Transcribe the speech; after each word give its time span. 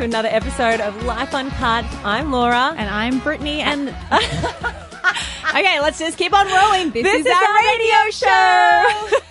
to 0.00 0.04
another 0.04 0.28
episode 0.28 0.80
of 0.80 1.04
Life 1.04 1.34
Uncut. 1.34 1.84
I'm 2.04 2.32
Laura. 2.32 2.74
And 2.74 2.88
I'm 2.88 3.18
Brittany, 3.18 3.60
and 3.60 3.88
okay, 5.50 5.78
let's 5.80 5.98
just 5.98 6.16
keep 6.16 6.32
on 6.32 6.46
rolling. 6.46 6.90
This, 6.90 7.02
This 7.02 7.20
is, 7.20 7.26
is 7.26 7.32
our, 7.32 7.42
our 7.42 7.56
radio 7.56 8.10
show. 8.10 9.18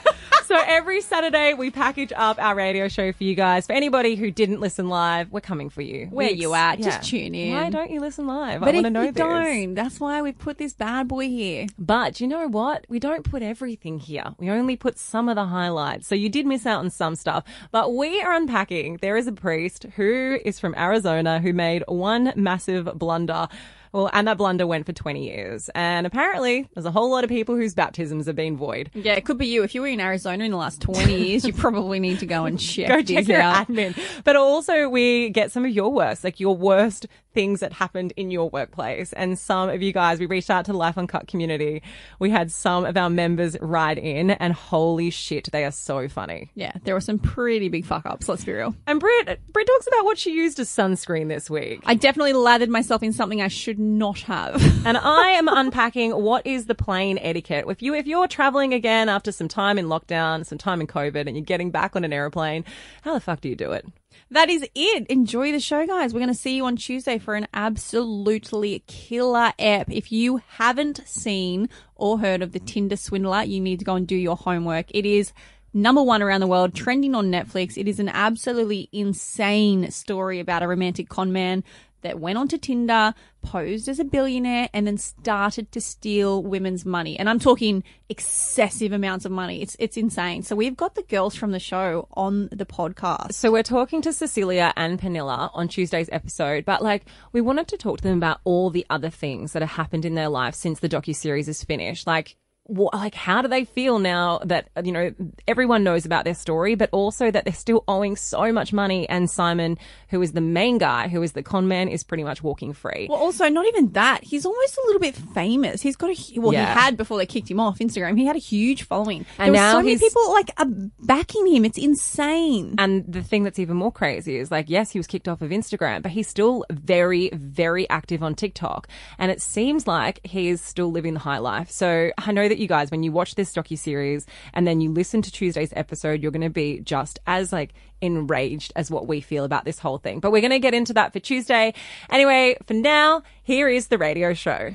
So 0.50 0.58
every 0.66 1.02
Saturday 1.02 1.54
we 1.54 1.70
package 1.70 2.12
up 2.16 2.42
our 2.42 2.56
radio 2.56 2.88
show 2.88 3.12
for 3.12 3.24
you 3.24 3.36
guys. 3.36 3.68
For 3.68 3.74
anybody 3.74 4.16
who 4.16 4.32
didn't 4.32 4.60
listen 4.60 4.90
live, 4.90 5.32
we're 5.32 5.42
coming 5.42 5.70
for 5.70 5.84
you. 5.84 6.08
Where 6.08 6.32
you 6.32 6.56
at? 6.56 6.80
Just 6.80 7.08
tune 7.08 7.36
in. 7.36 7.54
Why 7.54 7.70
don't 7.70 7.92
you 7.92 8.00
listen 8.00 8.26
live? 8.26 8.64
I 8.64 8.66
but 8.66 8.74
want 8.74 8.86
to 8.88 8.90
know 8.90 9.04
you 9.04 9.12
this. 9.12 9.20
don't, 9.20 9.76
that's 9.76 10.00
why 10.00 10.24
we 10.24 10.32
put 10.32 10.58
this 10.58 10.74
bad 10.74 11.08
boy 11.08 11.28
here. 11.28 11.68
But 11.78 12.20
you 12.20 12.28
know 12.28 12.48
what? 12.48 12.88
We 12.90 12.98
don't 12.98 13.24
put 13.24 13.44
everything 13.44 14.00
here. 14.00 14.34
We 14.40 14.50
only 14.50 14.76
put 14.76 14.98
some 14.98 15.30
of 15.30 15.36
the 15.36 15.46
highlights. 15.46 16.08
So 16.08 16.16
you 16.16 16.30
did 16.30 16.48
miss 16.48 16.66
out 16.66 16.80
on 16.80 16.90
some 16.90 17.14
stuff. 17.14 17.44
But 17.70 17.94
we 17.94 18.20
are 18.20 18.34
unpacking. 18.34 18.98
There 19.04 19.18
is 19.18 19.28
a 19.28 19.32
priest 19.32 19.86
who 19.98 20.40
is 20.44 20.60
from 20.60 20.74
Arizona 20.74 21.40
who 21.40 21.54
made 21.54 21.84
one 21.88 22.34
massive 22.36 22.86
blunder. 22.96 23.50
Well, 23.92 24.10
and 24.14 24.28
that 24.28 24.38
blunder 24.38 24.68
went 24.68 24.86
for 24.86 24.94
20 24.94 25.26
years. 25.26 25.70
And 25.74 26.06
apparently, 26.06 26.68
there's 26.74 26.86
a 26.86 26.92
whole 26.92 27.10
lot 27.10 27.24
of 27.24 27.30
people 27.30 27.56
whose 27.56 27.74
baptisms 27.74 28.28
have 28.28 28.36
been 28.36 28.56
void. 28.56 28.92
Yeah, 28.94 29.14
it 29.14 29.26
could 29.26 29.38
be 29.38 29.48
you. 29.48 29.64
If 29.64 29.74
you 29.74 29.82
were 29.82 29.88
in 29.88 30.00
Arizona 30.00 30.44
in 30.44 30.52
the 30.52 30.58
last 30.58 30.82
20 30.82 31.14
years, 31.30 31.44
you 31.46 31.54
probably 31.54 32.00
need 32.00 32.20
to 32.20 32.26
go 32.26 32.46
and 32.46 32.60
check 32.60 32.88
Go 32.88 33.02
check 33.02 33.28
your 33.28 33.42
out. 33.42 33.68
admin. 33.68 33.98
But 34.24 34.36
also, 34.36 34.90
we 34.90 35.30
get 35.32 35.52
some 35.52 35.66
of 35.66 35.72
your 35.72 35.92
worst, 35.92 36.24
like 36.24 36.40
your 36.40 36.56
worst 36.56 37.08
things 37.34 37.60
that 37.60 37.74
happened 37.74 38.14
in 38.16 38.32
your 38.32 38.50
workplace. 38.50 39.14
And 39.14 39.38
some 39.38 39.70
of 39.70 39.82
you 39.82 39.94
guys, 39.94 40.20
we 40.20 40.26
reached 40.26 40.50
out 40.50 40.66
to 40.66 40.72
the 40.72 40.78
Life 40.78 40.98
Uncut 40.98 41.28
community. 41.28 41.82
We 42.20 42.30
had 42.30 42.52
some 42.52 42.86
of 42.86 42.98
our 42.98 43.10
members 43.10 43.56
ride 43.62 43.98
in, 43.98 44.32
and 44.32 44.54
holy 44.54 45.10
shit, 45.10 45.50
they 45.52 45.66
are 45.66 45.72
so 45.72 46.08
funny. 46.08 46.52
Yeah, 46.56 46.74
there 46.84 46.94
were 46.94 47.02
some 47.02 47.20
pretty 47.20 47.70
big 47.70 47.86
fuck 47.86 48.06
ups, 48.06 48.28
let's 48.28 48.46
be 48.46 48.54
real. 48.54 48.76
And 48.88 49.00
Britt, 49.00 49.40
Britt 49.54 49.68
talks 49.68 49.88
about 49.88 50.06
what 50.06 50.18
she 50.18 50.32
used 50.34 50.60
as 50.60 50.70
sunscreen 50.70 51.28
this 51.28 51.50
week. 51.50 51.82
I 51.86 51.96
definitely 51.96 52.34
lathered 52.34 52.70
myself 52.70 53.04
in 53.04 53.14
something 53.14 53.42
I 53.42 53.48
should 53.48 53.80
not 53.80 54.22
have. 54.22 54.62
And 54.86 54.98
I 54.98 55.32
am 55.32 55.48
unpacking 55.48 56.12
what 56.12 56.48
is 56.48 56.66
the 56.66 56.74
plane 56.74 57.20
etiquette. 57.22 57.66
If 57.68 57.82
you 57.82 57.94
if 57.94 58.08
you're 58.08 58.28
traveling 58.28 58.74
again 58.74 59.10
after 59.10 59.32
some 59.32 59.48
time 59.48 59.78
in 59.78 59.86
lockdown, 59.86 60.46
some 60.46 60.58
time 60.58 60.80
in 60.80 60.88
COVID, 60.88 61.28
and 61.28 61.36
you're 61.36 61.46
getting 61.46 61.70
back 61.70 61.96
on 61.96 62.04
an 62.04 62.14
airplane, 62.14 62.64
how 63.02 63.14
the 63.14 63.20
fuck 63.20 63.42
do 63.42 63.50
you 63.50 63.56
do 63.56 63.72
it? 63.74 63.86
That 64.32 64.50
is 64.50 64.66
it. 64.76 65.08
Enjoy 65.08 65.52
the 65.52 65.60
show, 65.60 65.86
guys. 65.88 66.14
We're 66.14 66.20
going 66.20 66.34
to 66.34 66.36
see 66.36 66.56
you 66.56 66.66
on 66.66 66.76
Tuesday 66.76 67.18
for 67.18 67.36
an 67.36 67.48
absolutely 67.54 68.84
killer 68.88 69.54
ep. 69.58 69.90
If 69.90 70.12
you 70.12 70.42
haven't 70.58 71.02
seen 71.06 71.70
or 71.96 72.20
heard 72.20 72.42
of 72.42 72.52
the 72.52 72.60
Tinder 72.60 72.96
swindler, 72.96 73.44
you 73.44 73.60
need 73.60 73.80
to 73.80 73.86
go 73.86 73.96
and 73.96 74.08
do 74.08 74.16
your 74.16 74.38
homework. 74.38 74.86
It 74.90 75.06
is 75.06 75.34
number 75.74 76.02
one 76.02 76.22
around 76.22 76.42
the 76.42 76.48
world, 76.48 76.74
trending 76.74 77.16
on 77.16 77.32
Netflix. 77.32 77.78
It 77.78 77.88
is 77.88 78.00
an 78.00 78.10
absolutely 78.10 78.90
insane 78.92 79.92
story 79.92 80.40
about 80.40 80.64
a 80.64 80.68
romantic 80.68 81.10
con 81.10 81.32
man 81.32 81.64
that 82.02 82.20
went 82.20 82.38
onto 82.38 82.58
Tinder, 82.58 83.14
posed 83.42 83.88
as 83.88 84.00
a 84.00 84.04
billionaire, 84.04 84.70
and 84.74 84.86
then 84.86 84.98
started 84.98 85.72
to 85.72 85.82
steal 85.82 86.44
women's 86.44 86.86
money. 86.86 87.18
And 87.18 87.30
I'm 87.30 87.40
talking 87.40 87.84
excessive 88.10 88.92
amounts 88.92 89.26
of 89.26 89.32
money. 89.32 89.62
It's 89.62 89.76
it's 89.80 89.98
insane. 89.98 90.44
So 90.44 90.56
we've 90.56 90.78
got 90.78 90.96
the 90.96 91.04
girls 91.04 91.36
from 91.36 91.52
the 91.52 91.60
show 91.60 92.08
on 92.14 92.50
the 92.52 92.66
podcast. 92.66 93.34
So 93.34 93.52
we're 93.52 93.64
talking 93.64 94.02
to 94.02 94.14
Cecilia 94.14 94.74
and 94.76 95.00
Pernilla 95.00 95.50
on 95.54 95.68
Tuesday's 95.68 96.10
episode, 96.12 96.66
but 96.66 96.82
like 96.82 97.06
we 97.32 97.42
wanted 97.42 97.68
to 97.70 97.78
talk 97.78 97.98
to 97.98 98.04
them 98.04 98.18
about 98.18 98.42
all 98.44 98.70
the 98.70 98.86
other 98.90 99.10
things 99.10 99.54
that 99.54 99.62
have 99.62 99.72
happened 99.72 100.06
in 100.06 100.16
their 100.16 100.30
life 100.30 100.56
since 100.56 100.80
the 100.80 100.90
docu 100.90 101.16
series 101.16 101.48
is 101.48 101.64
finished. 101.64 102.08
Like 102.08 102.36
like 102.70 103.16
how 103.16 103.42
do 103.42 103.48
they 103.48 103.66
feel 103.66 104.00
now 104.00 104.40
that 104.46 104.70
you 104.84 104.92
know 104.92 105.14
everyone 105.48 105.84
knows 105.84 106.06
about 106.06 106.26
their 106.26 106.34
story, 106.34 106.76
but 106.76 106.90
also 106.92 107.32
that 107.32 107.46
they're 107.46 107.54
still 107.54 107.84
owing 107.88 108.16
so 108.16 108.52
much 108.52 108.72
money? 108.74 109.08
And 109.10 109.30
Simon, 109.30 109.78
who 110.10 110.22
is 110.22 110.34
the 110.34 110.42
main 110.42 110.78
guy, 110.78 111.08
who 111.08 111.22
is 111.24 111.34
the 111.34 111.44
con 111.44 111.68
man, 111.68 111.88
is 111.90 112.04
pretty 112.04 112.24
much 112.24 112.44
walking 112.44 112.74
free. 112.74 113.08
Well, 113.10 113.20
also 113.20 113.50
not 113.50 113.66
even 113.68 113.92
that. 113.94 114.24
He's 114.24 114.46
almost 114.46 114.78
a 114.78 114.82
little 114.86 115.02
bit 115.02 115.16
famous. 115.16 115.82
He's 115.82 115.96
got 115.96 116.12
a 116.12 116.40
well, 116.40 116.54
Yeah. 116.54 116.74
he 116.74 116.80
had 116.80 116.98
before 116.98 117.18
they 117.18 117.26
kicked 117.26 117.50
him 117.50 117.60
off 117.60 117.80
Instagram. 117.80 118.18
He 118.18 118.26
had 118.26 118.36
a 118.36 118.40
huge 118.40 118.84
following, 118.84 119.26
And 119.38 119.54
there 119.56 119.62
were 119.62 119.68
now 119.68 119.72
so 119.80 119.82
many 119.84 119.98
people 119.98 120.32
like 120.32 120.52
are 120.58 120.68
backing 121.00 121.48
him. 121.48 121.66
It's 121.66 121.78
insane. 121.78 122.76
And 122.78 123.04
the 123.12 123.24
thing 123.24 123.44
that's 123.44 123.60
even 123.60 123.76
more 123.78 123.92
crazy 123.92 124.38
is 124.38 124.52
like, 124.52 124.70
yes, 124.70 124.92
he 124.92 125.00
was 125.00 125.08
kicked 125.08 125.28
off 125.28 125.42
of 125.42 125.50
Instagram, 125.50 126.02
but 126.02 126.12
he's 126.12 126.28
still 126.28 126.66
very, 126.70 127.30
very 127.34 127.90
active 127.90 128.22
on 128.24 128.36
TikTok. 128.36 128.88
And 129.18 129.32
it 129.32 129.42
seems 129.42 129.88
like 129.88 130.20
he 130.24 130.50
is 130.50 130.62
still 130.62 130.92
living 130.92 131.14
the 131.14 131.20
high 131.20 131.38
life. 131.40 131.70
So 131.72 132.12
I 132.18 132.32
know 132.32 132.48
that 132.48 132.59
you 132.60 132.68
guys, 132.68 132.92
when 132.92 133.04
you 133.04 133.12
watch 133.12 133.36
this 133.36 133.54
docu 133.54 133.78
series 133.78 134.26
and 134.54 134.68
then 134.68 134.82
you 134.82 134.92
listen 134.92 135.22
to 135.22 135.32
Tuesday's 135.32 135.74
episode, 135.76 136.22
you're 136.22 136.32
going 136.32 136.42
to 136.42 136.50
be 136.50 136.80
just 136.80 137.20
as 137.26 137.52
like 137.54 137.74
enraged 138.02 138.74
as 138.76 138.92
what 138.92 139.08
we 139.08 139.22
feel 139.22 139.44
about 139.44 139.66
this 139.66 139.80
whole 139.80 139.98
thing. 139.98 140.20
But 140.20 140.32
we're 140.32 140.42
going 140.42 140.52
to 140.52 140.60
get 140.60 140.74
into 140.74 140.94
that 140.94 141.14
for 141.14 141.20
Tuesday. 141.20 141.74
Anyway, 142.10 142.58
for 142.66 142.74
now, 142.74 143.24
here 143.44 143.68
is 143.70 143.88
the 143.88 143.98
radio 143.98 144.34
show. 144.34 144.72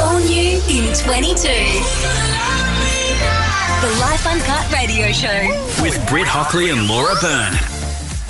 All 0.00 0.18
new 0.20 0.60
in 0.68 0.94
22. 0.94 1.48
The 3.82 3.92
Life 4.00 4.26
Uncut 4.26 4.72
Radio 4.72 5.12
Show. 5.12 5.82
with 5.82 6.08
Britt 6.08 6.26
Hockley 6.26 6.70
and 6.70 6.88
Laura 6.88 7.14
Byrne. 7.20 7.75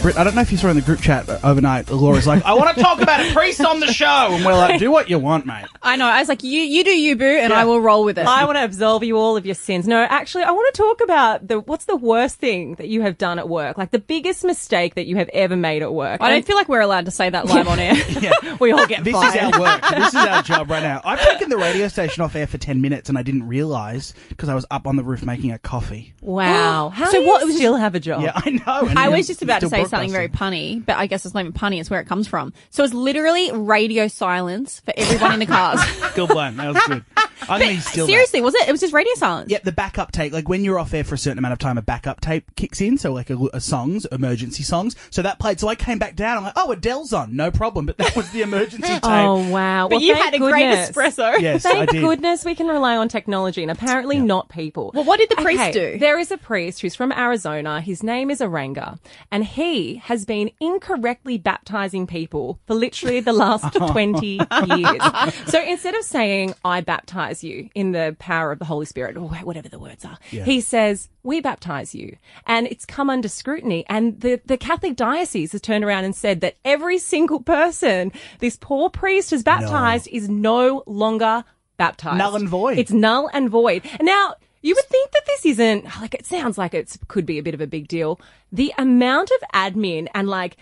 Britt, 0.02 0.16
I 0.18 0.24
don't 0.24 0.34
know 0.34 0.42
if 0.42 0.52
you 0.52 0.58
saw 0.58 0.68
in 0.68 0.76
the 0.76 0.82
group 0.82 1.00
chat 1.00 1.28
overnight. 1.42 1.90
Laura's 1.90 2.26
like, 2.26 2.44
"I 2.44 2.52
want 2.54 2.76
to 2.76 2.82
talk 2.82 3.00
about 3.00 3.20
a 3.26 3.32
priest 3.32 3.60
on 3.60 3.80
the 3.80 3.86
show," 3.92 4.06
and 4.30 4.44
we're 4.44 4.52
like, 4.54 4.78
"Do 4.78 4.90
what 4.90 5.08
you 5.10 5.18
want, 5.18 5.46
mate." 5.46 5.64
I 5.82 5.96
know. 5.96 6.06
I 6.06 6.20
was 6.20 6.28
like, 6.28 6.42
you 6.44 6.60
you 6.60 6.84
do 6.84 6.90
you, 6.90 7.16
boo, 7.16 7.24
and 7.24 7.52
I 7.52 7.64
will 7.64 7.80
roll 7.80 8.04
with 8.04 8.18
it. 8.18 8.26
I 8.26 8.44
want 8.44 8.56
to 8.56 8.64
absolve 8.64 9.02
you 9.04 9.16
all 9.16 9.36
of 9.36 9.46
your 9.46 9.54
sins. 9.54 9.88
No, 9.88 9.98
actually, 10.02 10.44
I 10.44 10.50
want 10.52 10.74
to 10.74 10.82
talk 10.82 11.00
about 11.02 11.48
the 11.48 11.60
what's 11.60 11.86
the 11.86 11.96
worst 11.96 12.36
thing 12.36 12.74
that 12.76 12.88
you 12.88 13.02
have 13.02 13.16
done 13.18 13.38
at 13.38 13.48
work, 13.48 13.78
like 13.78 13.90
the 13.90 13.98
biggest 13.98 14.44
mistake 14.44 14.94
that 14.96 15.06
you 15.06 15.16
have 15.16 15.30
ever 15.32 15.56
made 15.56 15.82
at 15.82 15.92
work. 15.92 16.20
I 16.20 16.30
don't 16.30 16.46
feel 16.46 16.56
like 16.56 16.68
we're 16.68 16.80
allowed 16.80 17.06
to 17.06 17.10
say 17.10 17.28
that 17.30 17.46
live 17.46 17.66
on 17.66 17.78
air. 17.80 17.94
Yeah, 18.20 18.56
we 18.60 18.72
all 18.72 18.86
get 18.86 19.02
this 19.04 19.12
fired. 19.14 19.34
is 19.36 19.54
our 19.54 19.60
work. 19.60 19.82
This 19.96 20.08
is 20.08 20.14
our 20.14 20.42
job 20.42 20.70
right 20.70 20.82
now. 20.82 21.00
I've 21.04 21.20
taken 21.20 21.48
the 21.48 21.56
radio 21.56 21.88
station 21.88 22.22
off 22.22 22.36
air 22.36 22.46
for 22.46 22.58
ten 22.58 22.80
minutes, 22.80 23.08
and 23.08 23.16
I 23.18 23.22
didn't 23.22 23.46
realise 23.48 24.14
because 24.28 24.48
I 24.48 24.54
was 24.54 24.66
up 24.70 24.86
on 24.86 24.96
the 24.96 25.02
roof 25.04 25.22
making 25.24 25.52
a 25.52 25.58
coffee. 25.58 26.14
Wow. 26.20 26.90
How 26.90 27.06
So 27.06 27.12
so 27.12 27.20
what- 27.22 27.26
what? 27.40 27.46
was 27.46 27.56
still 27.56 27.76
have 27.76 27.94
a 27.94 28.00
job? 28.00 28.22
Yeah, 28.22 28.32
I 28.34 28.50
know. 28.50 28.90
I 28.96 29.08
was 29.08 29.26
just 29.26 29.42
about 29.42 29.60
to 29.60 29.68
say 29.68 29.84
something 29.88 30.10
very 30.10 30.28
punny, 30.28 30.84
but 30.84 30.96
I 30.96 31.06
guess 31.06 31.24
it's 31.24 31.34
not 31.34 31.40
even 31.40 31.52
punny. 31.52 31.80
It's 31.80 31.90
where 31.90 32.00
it 32.00 32.06
comes 32.06 32.28
from. 32.28 32.52
So 32.70 32.84
it's 32.84 32.94
literally 32.94 33.52
radio 33.52 34.08
silence 34.08 34.80
for 34.80 34.94
everyone 34.96 35.32
in 35.34 35.40
the 35.40 35.46
cars. 35.46 35.80
Good 36.14 36.32
one. 36.34 36.56
That 36.56 36.74
was 36.74 36.82
good. 36.86 37.04
I'm 37.48 37.60
going 37.60 37.76
to 37.76 37.82
steal 37.82 38.06
that. 38.06 38.12
Seriously, 38.12 38.40
was 38.40 38.54
it? 38.54 38.68
It 38.68 38.72
was 38.72 38.80
just 38.80 38.92
radio 38.92 39.14
silence. 39.14 39.50
Yep, 39.50 39.62
the 39.64 39.72
backup 39.72 40.12
tape. 40.12 40.32
Like 40.32 40.48
when 40.48 40.64
you're 40.64 40.78
off 40.78 40.92
air 40.94 41.04
for 41.04 41.14
a 41.14 41.18
certain 41.18 41.38
amount 41.38 41.52
of 41.52 41.58
time, 41.58 41.78
a 41.78 41.82
backup 41.82 42.20
tape 42.20 42.54
kicks 42.56 42.80
in. 42.80 42.98
So 42.98 43.12
like 43.12 43.30
a, 43.30 43.38
a 43.52 43.60
songs, 43.60 44.04
emergency 44.06 44.62
songs. 44.62 44.96
So 45.10 45.22
that 45.22 45.38
played. 45.38 45.60
So 45.60 45.68
I 45.68 45.74
came 45.74 45.98
back 45.98 46.16
down. 46.16 46.38
I'm 46.38 46.44
like, 46.44 46.54
oh, 46.56 46.72
Adele's 46.72 47.12
on, 47.12 47.36
no 47.36 47.50
problem. 47.50 47.86
But 47.86 47.98
that 47.98 48.16
was 48.16 48.30
the 48.30 48.42
emergency 48.42 48.82
tape. 48.88 49.00
Oh 49.04 49.48
wow! 49.50 49.88
But 49.88 49.96
well, 49.96 50.02
you 50.02 50.14
had 50.14 50.34
a 50.34 50.38
great 50.38 50.64
espresso. 50.64 51.38
Yes, 51.40 51.64
I 51.64 51.72
Thank 51.72 51.90
did. 51.90 52.02
goodness 52.02 52.44
we 52.44 52.54
can 52.54 52.66
rely 52.66 52.96
on 52.96 53.08
technology 53.08 53.62
and 53.62 53.70
apparently 53.70 54.18
not 54.18 54.48
people. 54.48 54.90
Well, 54.94 55.04
what 55.04 55.18
did 55.18 55.28
the 55.30 55.36
priest 55.36 55.60
Okay, 55.60 55.72
do? 55.72 55.98
There 55.98 56.18
is 56.18 56.30
a 56.30 56.38
priest 56.38 56.80
who's 56.80 56.94
from 56.94 57.12
Arizona. 57.12 57.80
His 57.80 58.02
name 58.02 58.30
is 58.30 58.40
Arango, 58.40 58.98
and 59.30 59.44
he 59.44 59.96
has 59.96 60.24
been 60.24 60.50
incorrectly 60.60 61.38
baptizing 61.38 62.06
people 62.06 62.58
for 62.66 62.74
literally 62.74 63.20
the 63.20 63.32
last 63.32 63.72
20 63.74 64.26
years. 64.26 65.02
So 65.46 65.62
instead 65.62 65.94
of 65.94 66.04
saying, 66.04 66.54
I 66.64 66.80
baptize 66.80 67.35
you 67.42 67.70
in 67.74 67.92
the 67.92 68.16
power 68.18 68.52
of 68.52 68.58
the 68.58 68.64
Holy 68.64 68.86
Spirit, 68.86 69.16
or 69.16 69.28
whatever 69.28 69.68
the 69.68 69.78
words 69.78 70.04
are, 70.04 70.18
he 70.30 70.60
says, 70.60 71.08
we 71.22 71.40
baptize 71.40 71.94
you. 71.94 72.16
And 72.46 72.66
it's 72.66 72.84
come 72.84 73.10
under 73.10 73.28
scrutiny. 73.28 73.84
And 73.88 74.20
the, 74.20 74.40
the 74.44 74.56
Catholic 74.56 74.96
diocese 74.96 75.52
has 75.52 75.60
turned 75.60 75.84
around 75.84 76.04
and 76.04 76.14
said 76.14 76.40
that 76.40 76.56
every 76.64 76.98
single 76.98 77.40
person 77.40 78.12
this 78.38 78.56
poor 78.60 78.90
priest 78.90 79.30
has 79.30 79.42
baptized 79.42 80.08
is 80.08 80.28
no 80.28 80.82
longer 80.86 81.44
baptized. 81.76 82.18
Null 82.18 82.36
and 82.36 82.48
void. 82.48 82.78
It's 82.78 82.92
null 82.92 83.28
and 83.32 83.50
void. 83.50 83.82
Now, 84.00 84.34
you 84.62 84.74
would 84.74 84.86
think 84.86 85.10
that 85.12 85.26
this 85.26 85.46
isn't 85.46 85.84
like 86.00 86.14
it 86.14 86.26
sounds 86.26 86.58
like 86.58 86.74
it 86.74 86.96
could 87.08 87.26
be 87.26 87.38
a 87.38 87.42
bit 87.42 87.54
of 87.54 87.60
a 87.60 87.66
big 87.66 87.86
deal. 87.86 88.20
The 88.50 88.72
amount 88.78 89.30
of 89.30 89.48
admin 89.54 90.08
and 90.14 90.28
like 90.28 90.56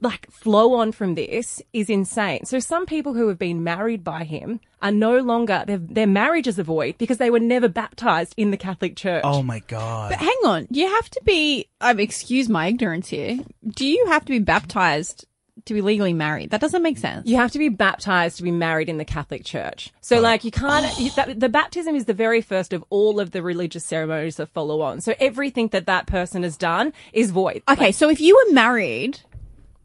like 0.00 0.30
flow 0.30 0.74
on 0.74 0.92
from 0.92 1.14
this 1.14 1.62
is 1.72 1.90
insane. 1.90 2.44
So 2.44 2.58
some 2.58 2.86
people 2.86 3.14
who 3.14 3.28
have 3.28 3.38
been 3.38 3.64
married 3.64 4.04
by 4.04 4.24
him 4.24 4.60
are 4.82 4.92
no 4.92 5.18
longer 5.18 5.64
their 5.66 5.78
their 5.78 6.06
marriages 6.06 6.58
are 6.58 6.64
void 6.64 6.96
because 6.98 7.18
they 7.18 7.30
were 7.30 7.40
never 7.40 7.68
baptized 7.68 8.34
in 8.36 8.50
the 8.50 8.56
Catholic 8.56 8.96
Church. 8.96 9.22
Oh 9.24 9.42
my 9.42 9.60
god. 9.60 10.10
But 10.10 10.18
hang 10.18 10.36
on, 10.44 10.68
you 10.70 10.88
have 10.88 11.10
to 11.10 11.20
be. 11.24 11.66
I'm 11.80 11.96
um, 11.96 12.00
excuse 12.00 12.48
my 12.48 12.68
ignorance 12.68 13.08
here. 13.08 13.38
Do 13.66 13.86
you 13.86 14.06
have 14.06 14.24
to 14.26 14.30
be 14.32 14.38
baptized 14.38 15.26
to 15.66 15.74
be 15.74 15.80
legally 15.80 16.12
married? 16.12 16.50
That 16.50 16.60
doesn't 16.60 16.82
make 16.82 16.98
sense. 16.98 17.26
You 17.26 17.36
have 17.36 17.52
to 17.52 17.58
be 17.58 17.68
baptized 17.68 18.38
to 18.38 18.42
be 18.42 18.50
married 18.50 18.88
in 18.88 18.98
the 18.98 19.04
Catholic 19.04 19.44
Church. 19.44 19.90
So, 20.00 20.20
like, 20.20 20.44
you 20.44 20.50
can't. 20.50 20.70
You, 21.00 21.10
that, 21.12 21.40
the 21.40 21.48
baptism 21.48 21.94
is 21.94 22.04
the 22.04 22.14
very 22.14 22.42
first 22.42 22.72
of 22.72 22.84
all 22.90 23.20
of 23.20 23.30
the 23.30 23.42
religious 23.42 23.84
ceremonies 23.84 24.36
that 24.36 24.48
follow 24.48 24.82
on. 24.82 25.00
So, 25.00 25.14
everything 25.18 25.68
that 25.68 25.86
that 25.86 26.06
person 26.06 26.42
has 26.42 26.56
done 26.56 26.92
is 27.12 27.30
void. 27.30 27.62
Okay, 27.68 27.92
so 27.92 28.10
if 28.10 28.20
you 28.20 28.36
were 28.36 28.52
married, 28.52 29.20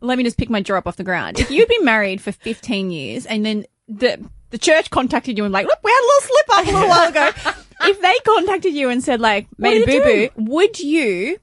let 0.02 0.18
me 0.18 0.24
just 0.24 0.38
pick 0.38 0.50
my 0.50 0.62
jaw 0.62 0.76
up 0.78 0.88
off 0.88 0.98
the 0.98 1.04
ground. 1.04 1.40
If 1.40 1.50
you'd 1.52 1.68
been 1.70 1.86
married 1.86 2.22
for 2.22 2.32
15 2.32 2.92
years 2.92 3.26
and 3.26 3.46
then 3.46 3.66
the 3.88 4.24
the 4.52 4.58
church 4.58 4.90
contacted 4.90 5.38
you 5.38 5.44
and 5.44 5.54
like, 5.54 5.66
look, 5.68 5.80
we 5.84 5.92
had 5.92 6.02
a 6.02 6.08
little 6.08 6.22
slip 6.22 6.50
up 6.50 6.66
a 6.66 6.72
little 6.72 6.90
while 6.90 7.10
ago. 7.10 7.32
if 7.82 8.02
they 8.02 8.16
contacted 8.26 8.74
you 8.74 8.90
and 8.90 9.04
said 9.04 9.20
like, 9.20 9.48
made 9.58 9.82
a 9.82 9.86
boo 9.86 10.04
boo, 10.04 10.30
would 10.52 10.80
you 10.80 11.38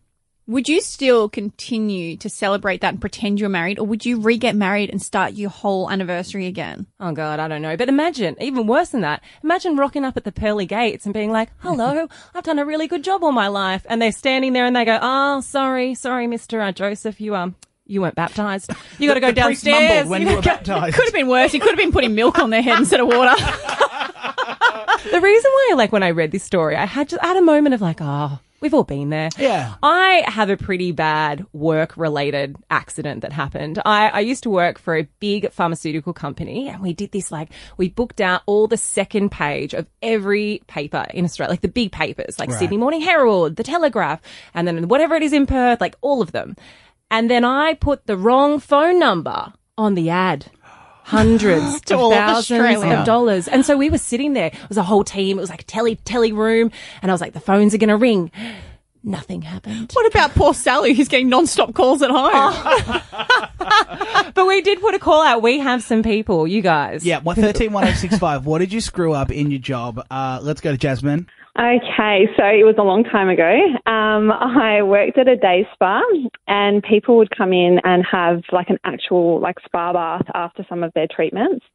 Would 0.47 0.69
you 0.69 0.81
still 0.81 1.29
continue 1.29 2.17
to 2.17 2.29
celebrate 2.29 2.81
that 2.81 2.95
and 2.95 3.01
pretend 3.01 3.39
you're 3.39 3.49
married, 3.49 3.79
or 3.79 3.87
would 3.87 4.05
you 4.05 4.19
re 4.21 4.37
get 4.37 4.57
married 4.57 4.91
and 4.91 5.01
start 5.01 5.35
your 5.35 5.51
whole 5.51 5.89
anniversary 5.91 6.47
again? 6.47 6.87
Oh 6.99 7.13
God, 7.13 7.39
I 7.39 7.47
don't 7.49 7.63
know. 7.63 7.77
But 7.77 7.89
imagine, 7.89 8.37
even 8.41 8.67
worse 8.67 8.91
than 8.91 9.03
that, 9.03 9.23
imagine 9.45 9.77
rocking 9.77 10.05
up 10.05 10.17
at 10.17 10.25
the 10.25 10.33
pearly 10.33 10.67
gates 10.67 11.05
and 11.07 11.15
being 11.15 11.31
like, 11.31 11.51
hello, 11.59 12.09
I've 12.35 12.43
done 12.45 12.59
a 12.59 12.65
really 12.67 12.89
good 12.89 13.05
job 13.05 13.23
all 13.23 13.33
my 13.33 13.49
life. 13.49 13.87
And 13.89 14.03
they're 14.03 14.11
standing 14.13 14.53
there 14.53 14.67
and 14.67 14.75
they 14.75 14.85
go, 14.85 14.99
oh, 15.01 15.41
sorry, 15.43 15.95
sorry, 15.95 16.27
Mr. 16.27 16.61
Uh, 16.61 16.73
Joseph, 16.73 17.21
you, 17.21 17.37
um, 17.37 17.55
you 17.93 18.01
weren't 18.01 18.15
baptized. 18.15 18.73
You 18.99 19.09
got 19.09 19.15
to 19.15 19.21
go 19.21 19.27
The 19.29 19.33
downstairs. 19.35 20.09
when 20.09 20.23
you 20.23 20.35
were 20.37 20.43
baptized. 20.43 20.97
Could 20.97 21.05
have 21.05 21.15
been 21.15 21.29
worse. 21.29 21.53
You 21.53 21.61
could 21.61 21.71
have 21.71 21.79
been 21.79 21.93
putting 21.93 22.15
milk 22.15 22.39
on 22.39 22.51
their 22.51 22.63
head 22.63 22.79
instead 22.79 23.01
of 23.01 23.07
water. 23.07 23.35
the 25.11 25.21
reason 25.21 25.51
why, 25.51 25.75
like, 25.77 25.93
when 25.93 26.03
I 26.03 26.11
read 26.11 26.33
this 26.33 26.43
story, 26.43 26.77
I 26.77 26.87
had 26.87 27.09
just 27.09 27.23
I 27.23 27.29
had 27.29 27.37
a 27.37 27.43
moment 27.43 27.75
of 27.75 27.81
like, 27.81 27.99
oh, 28.01 28.39
we've 28.61 28.73
all 28.75 28.85
been 28.85 29.11
there. 29.11 29.29
Yeah. 29.39 29.75
I 29.83 30.25
have 30.29 30.49
a 30.49 30.57
pretty 30.57 30.93
bad 30.93 31.45
work 31.53 31.97
related 31.97 32.57
accident 32.71 33.23
that 33.23 33.33
happened. 33.33 33.81
I, 33.85 34.09
I 34.09 34.21
used 34.21 34.45
to 34.45 34.51
work 34.51 34.79
for 34.79 34.97
a 34.97 35.03
big 35.19 35.51
pharmaceutical 35.53 36.13
company 36.13 36.69
and 36.69 36.81
we 36.81 36.93
did 36.93 37.11
this 37.11 37.33
like, 37.33 37.49
we 37.77 37.89
booked 37.89 38.21
out 38.21 38.43
all 38.47 38.69
the 38.69 38.77
second 38.77 39.31
page 39.33 39.75
of 39.75 39.87
every 40.01 40.63
paper 40.69 41.05
in 41.13 41.25
Australia, 41.25 41.51
like 41.51 41.61
the 41.63 41.69
big 41.69 41.91
papers, 41.91 42.39
like 42.39 42.51
Right. 42.51 42.59
Sydney 42.61 42.77
Morning 42.77 43.01
Herald, 43.01 43.57
The 43.57 43.65
Telegraph, 43.65 44.21
and 44.55 44.67
then 44.69 44.87
whatever 44.87 45.17
it 45.17 45.25
is 45.25 45.33
in 45.33 45.47
Perth, 45.47 45.81
like 45.81 45.97
all 46.01 46.23
of 46.23 46.31
them. 46.31 46.55
And 47.13 47.31
then 47.31 47.45
I 47.45 47.75
put 47.75 48.07
the 48.07 48.17
wrong 48.17 48.59
phone 48.59 48.99
number 48.99 49.53
on 49.79 49.95
the 49.95 50.11
ad. 50.11 50.47
Hundreds 51.05 51.81
To 51.83 51.99
of 51.99 52.13
thousands 52.13 52.61
Australia. 52.61 52.99
of 53.01 53.05
dollars. 53.07 53.47
And 53.49 53.65
so 53.67 53.77
we 53.77 53.91
were 53.91 53.99
sitting 53.99 54.33
there. 54.33 54.47
It 54.47 54.69
was 54.69 54.79
a 54.79 54.83
whole 54.83 55.05
team. 55.05 55.37
It 55.39 55.41
was 55.41 55.51
like 55.51 55.63
a 55.63 55.65
telly, 55.65 55.97
telly 55.97 56.33
room. 56.33 56.71
And 57.03 57.11
I 57.11 57.15
was 57.15 57.21
like, 57.21 57.35
the 57.35 57.41
phones 57.41 57.75
are 57.75 57.79
going 57.79 57.89
to 57.91 57.97
ring. 57.97 58.31
Nothing 59.05 59.43
happened. 59.43 59.91
what 59.95 60.07
about 60.07 60.31
poor 60.35 60.55
Sally, 60.55 60.95
who's 60.95 61.09
getting 61.09 61.29
non-stop 61.29 61.75
calls 61.75 62.03
at 62.03 62.11
home? 62.11 63.01
But 64.35 64.47
we 64.47 64.61
did 64.63 64.81
put 64.81 64.95
a 64.95 64.99
call 64.99 65.23
out. 65.23 65.43
We 65.43 65.59
have 65.59 65.83
some 65.83 66.03
people, 66.03 66.47
you 66.47 66.63
guys. 66.63 67.05
Yeah, 67.05 67.17
well, 67.19 67.37
131065. 67.37 68.47
what 68.47 68.59
did 68.59 68.73
you 68.73 68.81
screw 68.81 69.13
up 69.13 69.31
in 69.31 69.51
your 69.51 69.61
job? 69.61 70.05
Uh, 70.11 70.39
let's 70.43 70.61
go 70.61 70.71
to 70.73 70.79
Jasmine. 70.79 71.27
Okay, 71.59 72.29
so 72.35 72.45
it 72.47 72.65
was 72.65 72.77
a 72.79 72.83
long 72.83 73.05
time 73.05 73.29
ago. 73.29 73.53
Um, 73.85 74.33
I 74.33 74.83
worked 74.83 75.19
at 75.19 75.29
a 75.29 75.37
day 75.37 75.69
spa, 75.75 76.01
and 76.49 76.83
people 76.83 77.19
would 77.19 77.37
come 77.37 77.53
in 77.53 77.79
and 77.85 78.03
have 78.11 78.41
like 78.53 78.71
an 78.71 78.79
actual 78.85 79.39
like 79.39 79.57
spa 79.63 79.93
bath 79.93 80.27
after 80.35 80.65
some 80.67 80.83
of 80.83 80.95
their 80.95 81.07
treatments. 81.15 81.67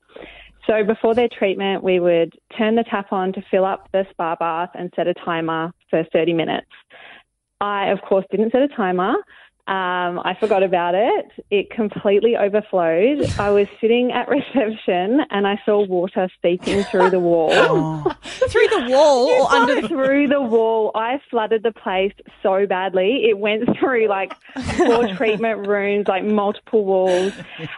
So 0.65 0.83
before 0.83 1.13
their 1.13 1.29
treatment, 1.29 1.83
we 1.83 1.99
would 1.99 2.33
turn 2.57 2.75
the 2.75 2.83
tap 2.83 3.13
on 3.13 3.31
to 3.33 3.41
fill 3.51 3.65
up 3.65 3.87
the 3.93 4.05
spa 4.09 4.35
bath 4.35 4.71
and 4.73 4.91
set 4.95 5.07
a 5.07 5.13
timer 5.13 5.71
for 5.91 6.03
30 6.11 6.33
minutes. 6.33 6.67
I, 7.61 7.89
of 7.89 8.01
course, 8.01 8.25
didn't 8.31 8.53
set 8.53 8.63
a 8.63 8.67
timer. 8.67 9.13
Um, 9.67 10.21
I 10.23 10.33
forgot 10.39 10.63
about 10.63 10.95
it. 10.95 11.31
It 11.51 11.69
completely 11.69 12.37
overflowed. 12.37 13.29
I 13.39 13.49
was 13.49 13.67
sitting 13.81 14.13
at 14.13 14.29
reception 14.29 15.19
and 15.29 15.45
I 15.45 15.59
saw 15.65 15.85
water 15.85 16.29
seeping 16.41 16.83
through 16.85 17.09
the 17.09 17.19
wall. 17.19 17.49
Through 18.23 18.67
the 18.67 18.87
wall 18.89 19.27
or 19.27 19.51
under 19.51 19.81
the... 19.81 19.87
through 19.87 20.27
the 20.27 20.41
wall. 20.41 20.91
I 20.95 21.19
flooded 21.29 21.63
the 21.63 21.73
place 21.73 22.13
so 22.41 22.65
badly. 22.65 23.25
It 23.29 23.37
went 23.37 23.77
through 23.77 24.07
like 24.07 24.33
four 24.77 25.07
treatment 25.15 25.67
rooms, 25.67 26.07
like 26.07 26.23
multiple 26.23 26.85
walls. 26.85 27.33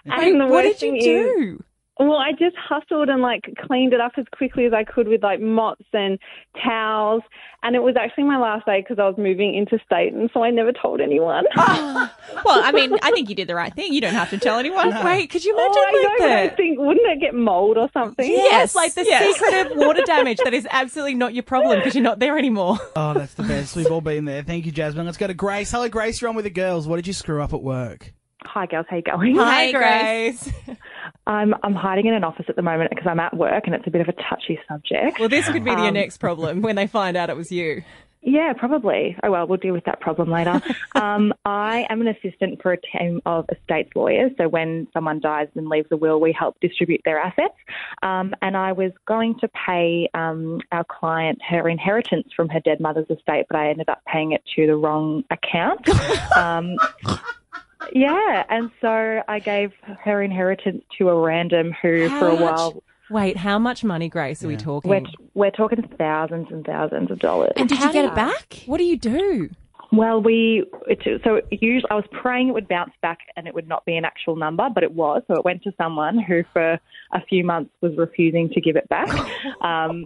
And 0.06 0.40
the 0.40 0.46
what 0.46 0.64
did 0.64 0.82
you 0.82 0.92
thing 0.92 0.98
is, 0.98 1.04
do? 1.04 1.64
Well, 2.00 2.16
I 2.18 2.32
just 2.32 2.56
hustled 2.58 3.10
and 3.10 3.22
like 3.22 3.44
cleaned 3.68 3.94
it 3.94 4.00
up 4.00 4.14
as 4.18 4.26
quickly 4.32 4.66
as 4.66 4.74
I 4.74 4.84
could 4.86 5.08
with 5.08 5.22
like 5.22 5.42
mops 5.42 5.86
and 5.94 6.18
towels. 6.64 7.22
And 7.62 7.76
it 7.76 7.80
was 7.84 7.96
actually 8.00 8.24
my 8.24 8.38
last 8.38 8.66
day 8.66 8.80
because 8.80 9.00
I 9.00 9.06
was 9.06 9.16
moving 9.18 9.54
interstate, 9.54 10.14
and 10.14 10.30
so 10.34 10.42
I 10.44 10.50
never 10.50 10.72
told 10.72 11.02
anyone. 11.02 11.44
Well, 12.46 12.62
I 12.64 12.72
mean, 12.72 12.96
I 13.02 13.12
think 13.12 13.28
you 13.30 13.36
did 13.36 13.48
the 13.48 13.56
right 13.56 13.74
thing. 13.74 13.92
You 13.94 14.00
don't 14.02 14.14
have 14.14 14.30
to 14.30 14.38
tell 14.38 14.60
anyone. 14.60 14.94
Wait, 15.04 15.30
could 15.30 15.44
you 15.44 15.54
Oh, 15.58 15.66
imagine 15.66 15.84
I 15.88 15.92
know, 15.92 16.10
like 16.10 16.20
but 16.20 16.54
I 16.54 16.56
think 16.56 16.80
wouldn't 16.80 17.08
it 17.08 17.20
get 17.20 17.34
mold 17.36 17.78
or 17.78 17.90
something? 17.92 18.30
Yes, 18.30 18.76
like 18.76 18.94
the 18.94 19.04
yes. 19.04 19.36
secret 19.36 19.72
of 19.72 19.78
water 19.78 20.04
damage 20.06 20.38
that 20.44 20.54
is 20.54 20.66
absolutely 20.72 21.16
not 21.16 21.34
your 21.34 21.44
problem 21.44 21.80
because 21.80 21.96
you're 21.96 22.04
not 22.04 22.20
there 22.20 22.38
anymore. 22.38 22.78
Oh, 22.96 23.14
that's 23.14 23.34
the 23.34 23.44
best. 23.44 23.76
We've 23.76 23.92
all 23.92 24.00
been 24.02 24.26
there. 24.26 24.42
Thank 24.44 24.66
you, 24.66 24.72
Jasmine. 24.72 25.06
Let's 25.06 25.18
go 25.18 25.28
to 25.28 25.34
Grace. 25.34 25.72
Hello, 25.72 25.90
Grace. 25.90 26.22
You're 26.22 26.30
on 26.30 26.36
with 26.36 26.46
the 26.46 26.50
girls. 26.52 26.88
What 26.88 26.96
did 26.98 27.08
you 27.08 27.14
screw 27.14 27.42
up 27.42 27.54
at 27.54 27.62
work? 27.62 28.14
Hi, 28.46 28.66
girls. 28.68 28.86
How 28.90 28.96
you 28.98 29.02
going? 29.04 29.36
Hi, 29.36 29.66
Hey, 29.66 29.72
Grace. 29.74 30.50
I'm 31.30 31.54
I'm 31.62 31.76
hiding 31.76 32.08
in 32.08 32.16
an 32.16 32.24
office 32.24 32.48
at 32.50 32.56
the 32.56 32.64
moment 32.64 32.90
because 32.90 33.06
I'm 33.08 33.20
at 33.20 33.38
work, 33.38 33.68
and 33.68 33.76
it's 33.76 33.86
a 33.86 33.92
bit 33.92 34.02
of 34.02 34.10
a 34.10 34.14
touchy 34.14 34.60
subject. 34.68 35.20
Well, 35.20 35.30
this 35.30 35.48
could 35.48 35.64
be 35.64 35.70
your 35.70 35.80
Um, 35.80 35.94
next 35.94 36.18
problem 36.18 36.62
when 36.64 36.76
they 36.76 36.88
find 36.88 37.16
out 37.16 37.30
it 37.30 37.38
was 37.38 37.52
you. 37.52 37.84
Yeah, 38.22 38.52
probably. 38.54 39.16
Oh 39.24 39.32
well, 39.32 39.48
we'll 39.48 39.60
deal 39.60 39.74
with 39.74 39.86
that 39.86 40.02
problem 40.02 40.30
later. 40.30 40.60
um, 40.96 41.32
I 41.46 41.86
am 41.90 42.02
an 42.02 42.08
assistant 42.08 42.62
for 42.62 42.74
a 42.74 42.78
team 42.82 43.22
of 43.28 43.46
estates 43.50 43.92
lawyers. 43.96 44.32
So 44.38 44.50
when 44.50 44.88
someone 44.92 45.20
dies 45.20 45.48
and 45.56 45.70
leaves 45.70 45.88
a 45.92 45.98
will, 45.98 46.20
we 46.20 46.34
help 46.38 46.60
distribute 46.60 47.02
their 47.06 47.20
assets. 47.20 47.54
Um, 48.02 48.34
and 48.42 48.58
I 48.58 48.74
was 48.74 48.92
going 49.08 49.36
to 49.40 49.48
pay 49.50 50.10
um, 50.16 50.60
our 50.72 50.84
client 50.84 51.40
her 51.48 51.70
inheritance 51.70 52.28
from 52.36 52.50
her 52.50 52.60
dead 52.60 52.80
mother's 52.80 53.10
estate, 53.10 53.46
but 53.50 53.58
I 53.58 53.70
ended 53.70 53.88
up 53.88 54.02
paying 54.12 54.32
it 54.32 54.42
to 54.56 54.68
the 54.68 54.76
wrong 54.76 55.24
account. 55.30 55.88
yeah, 57.94 58.44
and 58.50 58.72
so 58.82 59.22
I 59.28 59.40
gave 59.40 59.72
her 60.04 60.22
inheritance 60.22 60.84
to 60.98 61.10
a 61.10 61.20
random 61.20 61.74
who, 61.82 62.08
How 62.08 62.20
for 62.20 62.28
a 62.28 62.32
much? 62.34 62.42
while, 62.42 62.84
Wait, 63.10 63.38
how 63.38 63.58
much 63.58 63.84
money, 63.84 64.08
Grace, 64.08 64.44
are 64.44 64.48
we 64.48 64.56
talking? 64.56 64.90
we're 64.90 65.02
we're 65.34 65.52
talking 65.52 65.82
thousands 65.98 66.48
and 66.52 66.64
thousands 66.66 67.10
of 67.10 67.20
dollars. 67.20 67.54
And 67.56 67.68
did 67.68 67.80
you 67.80 67.92
get 67.92 68.06
it 68.06 68.16
back? 68.16 68.64
What 68.66 68.78
do 68.78 68.84
you 68.84 68.98
do? 68.98 69.50
Well, 69.92 70.22
we 70.22 70.66
it, 70.88 71.00
so 71.24 71.42
usually 71.50 71.90
I 71.90 71.96
was 71.96 72.06
praying 72.12 72.50
it 72.50 72.54
would 72.54 72.68
bounce 72.68 72.94
back 73.02 73.20
and 73.36 73.48
it 73.48 73.56
would 73.56 73.68
not 73.68 73.86
be 73.86 73.98
an 73.98 74.06
actual 74.06 74.36
number, 74.36 74.70
but 74.74 74.84
it 74.84 74.92
was. 74.92 75.24
So 75.28 75.36
it 75.36 75.44
went 75.44 75.64
to 75.64 75.74
someone 75.78 76.20
who, 76.20 76.44
for 76.54 76.80
a 77.14 77.22
few 77.28 77.44
months, 77.44 77.72
was 77.82 77.98
refusing 77.98 78.50
to 78.50 78.62
give 78.62 78.76
it 78.76 78.88
back. 78.90 79.10
um, 79.62 80.06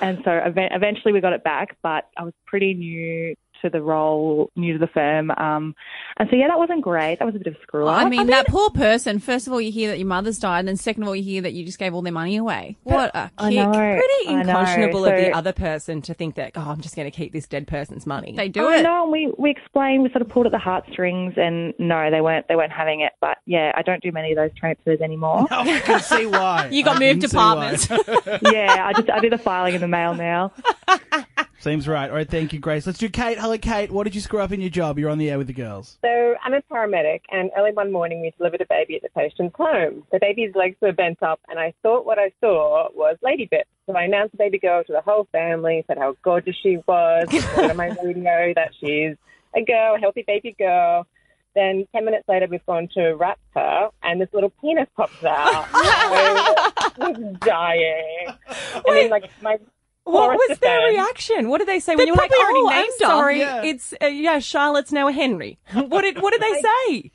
and 0.00 0.18
so 0.24 0.30
ev- 0.30 0.54
eventually 0.56 1.12
we 1.12 1.20
got 1.20 1.32
it 1.32 1.44
back, 1.44 1.76
but 1.82 2.08
I 2.18 2.24
was 2.24 2.34
pretty 2.46 2.74
new 2.74 3.34
to 3.62 3.70
the 3.70 3.80
role, 3.82 4.50
new 4.56 4.74
to 4.74 4.78
the 4.78 4.86
firm, 4.86 5.30
um, 5.32 5.74
and 6.18 6.28
so 6.30 6.36
yeah, 6.36 6.48
that 6.48 6.58
wasn't 6.58 6.82
great. 6.82 7.18
That 7.18 7.24
was 7.24 7.34
a 7.34 7.38
bit 7.38 7.46
of 7.48 7.54
a 7.54 7.60
screw 7.62 7.86
up. 7.88 7.98
I 8.04 8.08
mean, 8.08 8.26
that 8.28 8.46
poor 8.46 8.70
person. 8.70 9.18
First 9.18 9.46
of 9.46 9.52
all, 9.52 9.60
you 9.60 9.72
hear 9.72 9.90
that 9.90 9.98
your 9.98 10.06
mother's 10.08 10.38
died, 10.38 10.60
and 10.60 10.68
then 10.68 10.76
second 10.76 11.02
of 11.02 11.08
all, 11.08 11.16
you 11.16 11.22
hear 11.22 11.42
that 11.42 11.52
you 11.52 11.64
just 11.64 11.78
gave 11.78 11.94
all 11.94 12.02
their 12.02 12.12
money 12.12 12.36
away. 12.36 12.76
What 12.82 13.10
a 13.14 13.22
kick! 13.24 13.32
I 13.38 13.50
know. 13.50 13.70
Pretty 13.72 14.28
I 14.28 14.32
know. 14.42 14.50
unconscionable 14.50 15.04
of 15.06 15.16
the 15.16 15.32
other 15.32 15.52
person 15.52 16.02
to 16.02 16.14
think 16.14 16.34
that, 16.36 16.52
oh, 16.56 16.60
I'm 16.60 16.80
just 16.80 16.96
going 16.96 17.10
to 17.10 17.16
keep 17.16 17.32
this 17.32 17.46
dead 17.46 17.66
person's 17.66 18.06
money. 18.06 18.34
They 18.36 18.48
do 18.48 18.62
Oh, 18.64 18.70
it. 18.72 18.82
no, 18.82 19.02
and 19.04 19.12
we 19.12 19.32
we 19.38 19.50
explained, 19.50 20.02
we 20.02 20.10
sort 20.10 20.22
of 20.22 20.28
pulled 20.28 20.46
at 20.46 20.52
the 20.52 20.58
heartstrings, 20.58 21.34
and 21.36 21.74
no, 21.78 22.10
they 22.10 22.20
weren't 22.20 22.46
they 22.48 22.56
weren't 22.56 22.72
having 22.72 23.00
it. 23.00 23.12
But 23.20 23.38
yeah, 23.46 23.72
I 23.74 23.82
don't 23.82 24.02
do 24.02 24.12
many 24.12 24.32
of 24.32 24.36
those 24.36 24.50
transfers 24.58 25.00
anymore. 25.00 25.46
Oh, 25.50 25.60
I 25.60 25.80
can 25.80 26.00
see 26.00 26.26
why. 26.26 26.68
You 26.72 26.82
got 26.84 26.96
I 26.96 27.00
moved 27.00 27.20
can 27.20 27.30
departments. 27.30 27.88
yeah, 28.42 28.84
I 28.86 28.92
just 28.94 29.10
I 29.10 29.20
do 29.20 29.30
the 29.30 29.38
filing 29.38 29.74
in 29.74 29.80
the 29.80 29.88
mail 29.88 30.14
now. 30.14 30.52
Seems 31.62 31.86
right. 31.86 32.10
All 32.10 32.16
right, 32.16 32.28
thank 32.28 32.52
you, 32.52 32.58
Grace. 32.58 32.88
Let's 32.88 32.98
do 32.98 33.08
Kate. 33.08 33.38
Hello, 33.38 33.56
Kate. 33.56 33.92
What 33.92 34.02
did 34.02 34.16
you 34.16 34.20
screw 34.20 34.40
up 34.40 34.50
in 34.50 34.60
your 34.60 34.68
job? 34.68 34.98
You're 34.98 35.10
on 35.10 35.18
the 35.18 35.30
air 35.30 35.38
with 35.38 35.46
the 35.46 35.52
girls. 35.52 35.96
So 36.02 36.34
I'm 36.42 36.54
a 36.54 36.62
paramedic, 36.62 37.20
and 37.30 37.52
early 37.56 37.70
one 37.70 37.92
morning 37.92 38.20
we 38.20 38.32
delivered 38.36 38.62
a 38.62 38.66
baby 38.68 38.96
at 38.96 39.02
the 39.02 39.10
patient's 39.10 39.54
home. 39.56 40.02
The 40.10 40.18
baby's 40.20 40.56
legs 40.56 40.74
were 40.82 40.90
bent 40.90 41.22
up, 41.22 41.38
and 41.48 41.60
I 41.60 41.72
thought 41.80 42.04
what 42.04 42.18
I 42.18 42.32
saw 42.40 42.88
was 42.94 43.16
lady 43.22 43.46
bits. 43.48 43.68
So 43.86 43.94
I 43.94 44.02
announced 44.02 44.32
the 44.32 44.38
baby 44.38 44.58
girl 44.58 44.82
to 44.82 44.92
the 44.92 45.02
whole 45.02 45.28
family, 45.30 45.84
said 45.86 45.98
how 45.98 46.16
gorgeous 46.24 46.56
she 46.60 46.78
was, 46.88 47.28
said 47.54 47.70
on 47.70 47.76
my 47.76 47.90
radio 48.02 48.52
that 48.56 48.72
she's 48.80 49.14
a 49.54 49.64
girl, 49.64 49.94
a 49.94 50.00
healthy 50.00 50.24
baby 50.26 50.56
girl. 50.58 51.06
Then 51.54 51.86
10 51.92 52.04
minutes 52.04 52.24
later, 52.28 52.48
we've 52.50 52.66
gone 52.66 52.88
to 52.94 53.12
wrap 53.12 53.38
her, 53.54 53.90
and 54.02 54.20
this 54.20 54.30
little 54.32 54.50
penis 54.60 54.88
pops 54.96 55.22
out. 55.22 55.66
I 55.72 56.90
was 56.98 57.36
dying. 57.40 58.26
And 58.74 58.96
then, 58.96 59.10
like, 59.10 59.30
my 59.42 59.58
What 60.04 60.30
chorus 60.30 60.40
was 60.48 60.58
their 60.58 60.80
defense- 60.80 60.96
reaction? 60.98 61.48
What 61.48 61.58
did 61.58 61.68
they 61.68 61.78
say 61.80 61.92
They 61.92 61.96
when 61.96 62.06
you 62.08 62.12
were 62.14 62.18
like, 62.18 62.30
probably 62.30 62.60
already 62.60 62.60
"Oh, 62.60 62.84
I'm 62.84 62.90
sorry, 62.98 63.38
Yeah. 63.40 63.62
it's 63.62 63.94
uh, 64.02 64.06
yeah, 64.06 64.38
Charlotte's 64.40 64.92
now 64.92 65.08
a 65.08 65.12
Henry." 65.12 65.58
What 65.72 66.02
did 66.02 66.20
what 66.20 66.32
did 66.32 66.42
they 66.42 66.60
say? 66.60 67.10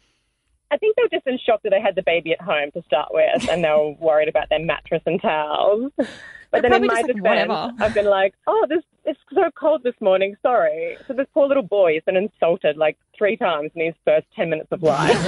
I 0.70 0.78
think 0.78 0.96
they 0.98 1.04
were 1.04 1.10
just 1.10 1.26
in 1.28 1.38
shock 1.46 1.62
that 1.64 1.70
they 1.70 1.80
had 1.82 1.96
the 1.96 2.04
baby 2.04 2.34
at 2.34 2.42
home 2.42 2.72
to 2.74 2.82
start 2.84 3.10
with, 3.14 3.48
and 3.50 3.64
they 3.64 3.70
were 3.70 3.92
worried 4.00 4.28
about 4.28 4.50
their 4.50 4.60
mattress 4.60 5.02
and 5.06 5.22
towels. 5.22 5.92
But 6.50 6.62
They're 6.62 6.72
then 6.72 6.84
in 6.84 6.88
my 6.88 6.94
just 7.02 7.08
like, 7.10 7.16
defense, 7.18 7.50
whatever. 7.50 7.72
I've 7.80 7.94
been 7.94 8.06
like, 8.06 8.34
"Oh, 8.48 8.66
this 8.70 8.82
it's 9.08 9.20
so 9.34 9.50
cold 9.60 9.82
this 9.84 9.96
morning. 10.00 10.36
Sorry." 10.42 10.98
So 11.08 11.14
this 11.14 11.28
poor 11.34 11.48
little 11.48 11.64
boy 11.64 11.96
has 11.96 12.04
been 12.04 12.18
insulted 12.18 12.78
like 12.78 12.98
three 13.18 13.38
times 13.38 13.72
in 13.76 13.86
his 13.88 13.96
first 14.06 14.28
ten 14.36 14.50
minutes 14.50 14.72
of 14.72 14.84
life. 14.84 15.18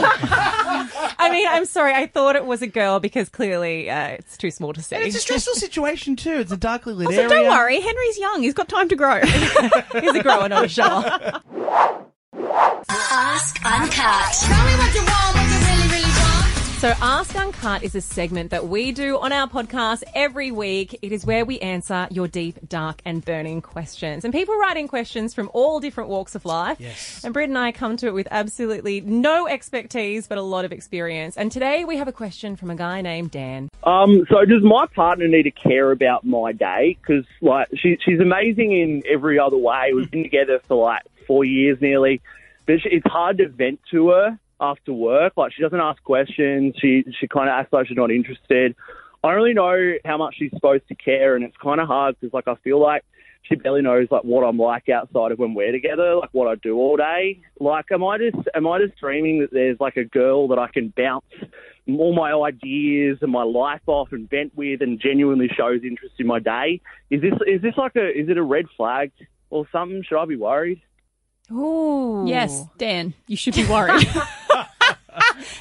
I 1.20 1.30
mean, 1.32 1.48
I'm 1.48 1.66
sorry, 1.66 1.94
I 1.94 2.08
thought 2.08 2.36
it 2.36 2.46
was 2.46 2.62
a 2.62 2.68
girl 2.68 3.00
because 3.00 3.30
clearly 3.30 3.90
uh, 3.90 4.10
it's 4.10 4.38
too 4.38 4.52
small 4.52 4.74
to 4.74 4.82
see. 4.82 4.96
And 4.96 5.06
it's 5.06 5.16
a 5.16 5.20
stressful 5.20 5.56
situation 5.56 6.16
too. 6.16 6.36
It's 6.36 6.52
a 6.52 6.58
darkly 6.58 6.94
lit 6.94 7.08
area. 7.08 7.30
So 7.30 7.36
area. 7.36 7.50
don't 7.50 7.58
worry, 7.58 7.80
Henry's 7.80 8.18
young. 8.18 8.42
He's 8.42 8.54
got 8.54 8.70
time 8.70 8.90
to 8.90 8.96
grow. 8.96 9.20
He's 9.26 10.16
a 10.16 10.24
grower, 10.24 10.48
not 10.50 10.66
a 10.66 10.70
shower. 10.70 11.42
Ask 12.90 13.66
Uncut. 13.66 14.36
So, 16.80 16.94
Ask 17.02 17.36
Uncut 17.36 17.84
is 17.84 17.94
a 17.94 18.00
segment 18.00 18.52
that 18.52 18.70
we 18.70 18.94
do 18.94 19.20
on 19.20 19.34
our 19.34 19.50
podcast 19.50 20.02
every 20.16 20.50
week. 20.50 20.98
It 21.02 21.12
is 21.12 21.26
where 21.26 21.44
we 21.44 21.60
answer 21.60 22.08
your 22.10 22.30
deep, 22.30 22.70
dark, 22.70 23.02
and 23.04 23.24
burning 23.26 23.62
questions. 23.62 24.24
And 24.24 24.34
people 24.34 24.56
write 24.56 24.78
in 24.78 24.88
questions 24.88 25.34
from 25.34 25.52
all 25.54 25.82
different 25.82 26.10
walks 26.10 26.36
of 26.36 26.46
life. 26.46 26.78
Yes. 26.80 27.22
And 27.26 27.34
Britt 27.34 27.50
and 27.50 27.58
I 27.58 27.74
come 27.74 27.98
to 27.98 28.08
it 28.08 28.14
with 28.14 28.30
absolutely 28.32 29.02
no 29.02 29.46
expertise, 29.46 30.26
but 30.26 30.38
a 30.38 30.42
lot 30.42 30.64
of 30.64 30.72
experience. 30.72 31.36
And 31.36 31.52
today 31.52 31.84
we 31.84 31.98
have 31.98 32.08
a 32.08 32.14
question 32.14 32.56
from 32.56 32.70
a 32.70 32.76
guy 32.76 33.02
named 33.02 33.32
Dan. 33.32 33.68
Um, 33.84 34.26
so 34.30 34.46
does 34.46 34.64
my 34.64 34.86
partner 34.96 35.28
need 35.28 35.44
to 35.44 35.52
care 35.52 35.92
about 35.92 36.26
my 36.26 36.54
day? 36.54 36.98
Because 37.02 37.26
like 37.42 37.68
she, 37.76 37.98
she's 38.06 38.22
amazing 38.22 38.72
in 38.72 39.04
every 39.06 39.38
other 39.38 39.58
way. 39.58 39.92
We've 39.94 40.10
been 40.10 40.24
together 40.24 40.62
for 40.66 40.82
like 40.82 41.04
four 41.28 41.44
years 41.44 41.82
nearly, 41.82 42.22
but 42.66 42.76
it's 42.86 43.06
hard 43.06 43.40
to 43.40 43.50
vent 43.50 43.82
to 43.92 44.12
her 44.12 44.40
after 44.60 44.94
work. 44.94 45.34
Like 45.38 45.54
she 45.54 45.62
doesn't 45.62 45.80
ask 45.80 46.02
questions. 46.04 46.76
She 46.80 47.04
she 47.20 47.28
kind 47.28 47.50
of 47.50 47.54
acts 47.54 47.74
like 47.74 47.88
she's 47.88 47.98
not 47.98 48.12
interested. 48.12 48.76
I 49.24 49.28
don't 49.30 49.38
really 49.38 49.54
know 49.54 49.96
how 50.06 50.18
much 50.18 50.36
she's 50.38 50.52
supposed 50.52 50.88
to 50.88 50.96
care, 50.96 51.36
and 51.36 51.44
it's 51.44 51.58
kind 51.58 51.82
of 51.82 51.88
hard 51.88 52.16
because 52.20 52.34
like 52.34 52.48
I 52.48 52.56
feel 52.64 52.80
like 52.80 53.04
she 53.44 53.56
barely 53.56 53.82
knows 53.82 54.08
like 54.12 54.24
what 54.24 54.44
I'm 54.44 54.58
like 54.58 54.90
outside 54.90 55.32
of 55.32 55.40
when 55.40 55.54
we're 55.54 55.72
together, 55.72 56.16
like 56.16 56.30
what 56.32 56.48
I 56.48 56.56
do 56.56 56.78
all 56.78 56.98
day. 56.98 57.42
Like, 57.60 57.86
am 57.92 58.04
I 58.04 58.18
just 58.18 58.38
am 58.54 58.68
I 58.68 58.80
just 58.80 58.98
dreaming 59.00 59.42
that 59.42 59.52
there's 59.52 59.80
like 59.80 59.98
a 59.98 60.06
girl 60.06 60.48
that 60.50 60.60
I 60.60 60.68
can 60.68 60.94
bounce 60.96 61.26
all 61.88 62.14
my 62.14 62.32
ideas 62.32 63.18
and 63.22 63.32
my 63.32 63.44
life 63.44 63.82
off 63.88 64.10
and 64.12 64.30
vent 64.30 64.56
with, 64.56 64.82
and 64.82 65.00
genuinely 65.02 65.50
shows 65.56 65.82
interest 65.84 66.16
in 66.20 66.28
my 66.28 66.40
day? 66.40 66.82
Is 67.10 67.22
this 67.22 67.34
is 67.48 67.62
this 67.62 67.76
like 67.78 67.96
a 67.96 68.08
is 68.08 68.30
it 68.30 68.38
a 68.38 68.44
red 68.44 68.66
flag 68.78 69.12
or 69.50 69.68
something? 69.72 70.04
Should 70.08 70.20
I 70.20 70.26
be 70.26 70.36
worried? 70.36 70.82
Oh 71.52 72.26
Yes, 72.26 72.64
Dan, 72.78 73.14
you 73.28 73.36
should 73.36 73.56
be 73.56 73.66
worried. 73.66 74.08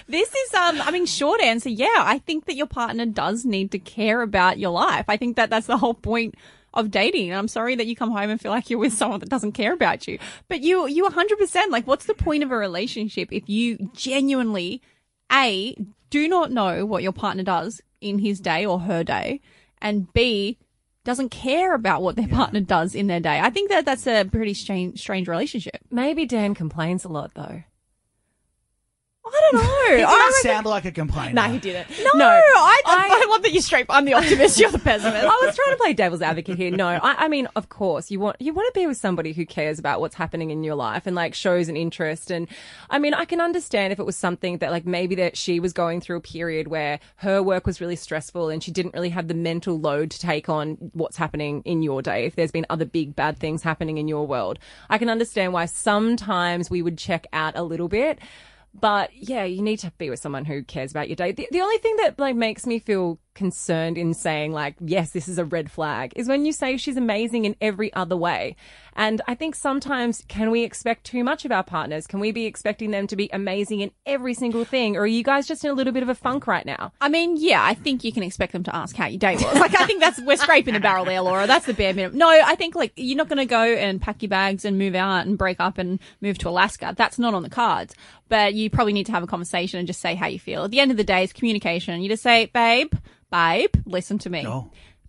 this 0.09 0.29
is, 0.29 0.55
um, 0.55 0.81
I 0.81 0.91
mean, 0.91 1.07
short 1.07 1.41
answer, 1.41 1.69
yeah. 1.69 1.89
I 1.97 2.19
think 2.19 2.47
that 2.47 2.57
your 2.57 2.67
partner 2.67 3.07
does 3.07 3.45
need 3.45 3.71
to 3.73 3.79
care 3.79 4.23
about 4.23 4.59
your 4.59 4.71
life. 4.71 5.05
I 5.09 5.17
think 5.17 5.37
that 5.37 5.51
that's 5.51 5.67
the 5.67 5.77
whole 5.77 5.95
point 5.95 6.35
of 6.75 6.91
dating. 6.91 7.31
And 7.31 7.39
I'm 7.39 7.49
sorry 7.49 7.77
that 7.77 7.87
you 7.87 7.95
come 7.95 8.11
home 8.11 8.31
and 8.31 8.41
feel 8.41 8.51
like 8.51 8.71
you're 8.71 8.79
with 8.79 8.93
someone 8.93 9.21
that 9.21 9.29
doesn't 9.29 9.53
care 9.53 9.73
about 9.73 10.09
you. 10.09 10.19
But 10.49 10.61
you, 10.61 10.87
you 10.89 11.05
100%, 11.05 11.71
like, 11.71 11.87
what's 11.87 12.07
the 12.07 12.15
point 12.15 12.43
of 12.43 12.51
a 12.51 12.57
relationship 12.57 13.29
if 13.33 13.49
you 13.49 13.91
genuinely, 13.95 14.83
A, 15.33 15.77
do 16.11 16.29
not 16.29 16.53
know 16.53 16.87
what 16.87 17.03
your 17.03 17.13
partner 17.13 17.43
does 17.43 17.81
in 18.01 18.19
his 18.19 18.41
day 18.41 18.65
or 18.65 18.81
her 18.81 19.05
day, 19.05 19.41
and 19.81 20.13
B, 20.13 20.59
doesn't 21.05 21.31
care 21.31 21.75
about 21.75 22.03
what 22.03 22.17
their 22.17 22.29
partner 22.29 22.61
does 22.61 22.95
in 22.95 23.07
their 23.07 23.21
day. 23.21 23.41
I 23.41 23.51
think 23.51 23.71
that 23.71 23.85
that's 23.85 24.07
a 24.07 24.25
pretty 24.25 24.55
strange, 24.55 25.01
strange 25.01 25.29
relationship. 25.29 25.79
Maybe 25.91 26.27
Dan 26.27 26.55
complains 26.55 27.05
a 27.05 27.09
lot, 27.09 27.33
though. 27.35 27.63
I 29.33 29.51
don't 29.53 29.63
know. 29.63 29.97
He 29.97 30.03
I 30.03 30.11
didn't 30.11 30.11
reckon- 30.11 30.43
sound 30.43 30.67
like 30.67 30.85
a 30.85 30.93
complainer. 30.93 31.33
No, 31.35 31.43
he 31.43 31.59
didn't. 31.59 31.89
No, 32.15 32.27
I, 32.27 32.83
I, 32.85 33.27
love 33.29 33.43
that 33.43 33.53
you're 33.53 33.63
straight. 33.63 33.87
I'm 33.89 34.05
the 34.05 34.15
optimist. 34.15 34.59
You're 34.59 34.71
the 34.71 34.79
pessimist. 34.79 35.25
I 35.25 35.41
was 35.45 35.55
trying 35.55 35.71
to 35.71 35.77
play 35.77 35.93
devil's 35.93 36.23
advocate 36.23 36.57
here. 36.57 36.71
No, 36.71 36.87
I, 36.89 37.25
I 37.25 37.29
mean, 37.29 37.49
of 37.57 37.69
course, 37.69 38.11
you 38.11 38.21
want 38.21 38.41
you 38.41 38.53
want 38.53 38.73
to 38.73 38.79
be 38.79 38.87
with 38.87 38.97
somebody 38.97 39.33
who 39.33 39.47
cares 39.47 39.79
about 39.79 40.01
what's 40.01 40.15
happening 40.15 40.51
in 40.51 40.65
your 40.65 40.75
life 40.75 41.07
and 41.07 41.15
like 41.15 41.35
shows 41.35 41.69
an 41.69 41.77
interest. 41.77 42.31
And 42.31 42.49
I 42.91 42.99
mean, 42.99 43.15
I 43.15 43.25
can 43.25 43.41
understand 43.41 43.93
if 43.93 43.99
it 43.99 44.07
was 44.07 44.17
something 44.17 44.59
that 44.59 44.71
like 44.71 44.87
maybe 44.87 45.15
that 45.17 45.37
she 45.37 45.61
was 45.61 45.73
going 45.73 46.01
through 46.01 46.17
a 46.17 46.21
period 46.21 46.69
where 46.69 47.01
her 47.17 47.43
work 47.43 47.67
was 47.67 47.81
really 47.81 47.97
stressful 47.97 48.49
and 48.49 48.63
she 48.63 48.71
didn't 48.71 48.95
really 48.95 49.11
have 49.11 49.29
the 49.29 49.35
mental 49.35 49.79
load 49.79 50.11
to 50.11 50.19
take 50.19 50.49
on 50.49 50.75
what's 50.93 51.17
happening 51.17 51.63
in 51.65 51.83
your 51.83 52.03
day. 52.03 52.25
If 52.25 52.37
there's 52.37 52.51
been 52.53 52.67
other 52.71 52.85
big 52.85 53.15
bad 53.15 53.39
things 53.39 53.63
happening 53.63 53.99
in 53.99 54.09
your 54.09 54.27
world, 54.27 54.59
I 54.91 54.99
can 54.99 55.09
understand 55.09 55.53
why 55.53 55.67
sometimes 55.67 56.71
we 56.71 56.83
would 56.83 56.99
check 56.99 57.27
out 57.33 57.57
a 57.57 57.63
little 57.63 57.89
bit. 57.89 58.19
But 58.75 59.11
yeah, 59.15 59.45
you 59.45 59.63
need 59.63 59.79
to 59.81 59.93
be 59.99 60.11
with 60.11 60.21
someone 60.21 60.45
who 60.45 60.63
cares 60.63 60.91
about 60.91 61.09
your 61.09 61.17
day. 61.17 61.33
The, 61.33 61.49
the 61.51 61.61
only 61.61 61.79
thing 61.79 61.97
that 61.97 62.19
like 62.19 62.37
makes 62.37 62.67
me 62.67 62.79
feel 62.79 63.19
concerned 63.39 63.97
in 63.97 64.13
saying 64.13 64.53
like, 64.53 64.75
yes, 64.81 65.13
this 65.13 65.29
is 65.29 65.39
a 65.39 65.45
red 65.45 65.71
flag 65.71 66.13
is 66.17 66.29
when 66.29 66.45
you 66.45 66.53
say 66.53 66.77
she's 66.77 66.97
amazing 66.97 67.45
in 67.45 67.55
every 67.61 67.95
other 67.95 68.17
way. 68.17 68.57
And 68.97 69.23
I 69.29 69.37
think 69.37 69.55
sometimes 69.55 70.25
can 70.27 70.51
we 70.51 70.65
expect 70.65 71.05
too 71.05 71.23
much 71.23 71.45
of 71.45 71.53
our 71.53 71.63
partners? 71.63 72.09
Can 72.09 72.19
we 72.19 72.33
be 72.33 72.47
expecting 72.47 72.91
them 72.91 73.07
to 73.07 73.15
be 73.15 73.31
amazing 73.33 73.79
in 73.81 73.93
every 74.05 74.35
single 74.35 74.65
thing? 74.65 74.97
Or 74.97 75.03
are 75.03 75.07
you 75.07 75.23
guys 75.23 75.47
just 75.47 75.65
in 75.65 75.71
a 75.71 75.75
little 75.75 75.93
bit 75.93 76.03
of 76.03 76.09
a 76.09 76.17
funk 76.17 76.49
right 76.49 76.67
now? 76.67 76.93
I 77.01 77.09
mean, 77.09 77.37
yeah, 77.37 77.65
I 77.65 77.75
think 77.75 78.03
you 78.03 78.11
can 78.11 78.25
expect 78.25 78.53
them 78.53 78.65
to 78.65 78.75
ask 78.75 78.97
how 78.97 79.07
your 79.07 79.21
day 79.21 79.37
was. 79.37 79.45
Like, 79.45 79.79
I 79.79 79.87
think 79.87 80.01
that's 80.01 80.21
we're 80.21 80.37
scraping 80.37 80.75
the 80.75 80.81
barrel 80.81 81.05
there, 81.05 81.21
Laura. 81.21 81.47
That's 81.47 81.67
the 81.67 81.75
bare 81.75 81.95
minimum. 81.95 82.19
No, 82.19 82.29
I 82.29 82.57
think 82.57 82.75
like 82.75 82.93
you're 82.97 83.17
not 83.17 83.29
going 83.29 83.39
to 83.39 83.47
go 83.47 83.63
and 83.63 84.01
pack 84.03 84.21
your 84.21 84.31
bags 84.31 84.65
and 84.65 84.77
move 84.77 84.97
out 84.97 85.27
and 85.27 85.39
break 85.39 85.61
up 85.61 85.79
and 85.79 86.01
move 86.21 86.37
to 86.39 86.49
Alaska. 86.49 86.93
That's 86.97 87.21
not 87.21 87.35
on 87.35 87.45
the 87.45 87.51
cards. 87.51 87.95
But 88.29 88.55
you 88.55 88.69
probably 88.69 88.95
need 88.95 89.07
to 89.07 89.13
have 89.13 89.23
a 89.23 89.29
conversation 89.29 89.79
and 89.79 89.87
just 89.87 90.01
say 90.01 90.17
how 90.17 90.27
you 90.27 90.41
feel. 90.41 90.65
At 90.65 90.73
the 90.73 90.81
end 90.81 90.91
of 90.91 90.97
the 90.97 91.05
day, 91.05 91.23
it's 91.23 91.33
communication. 91.33 92.03
You 92.03 92.09
just 92.09 92.23
say, 92.25 92.47
babe, 92.47 92.93
babe, 93.31 93.71
listen 93.87 94.19
to 94.19 94.31
me. 94.31 94.43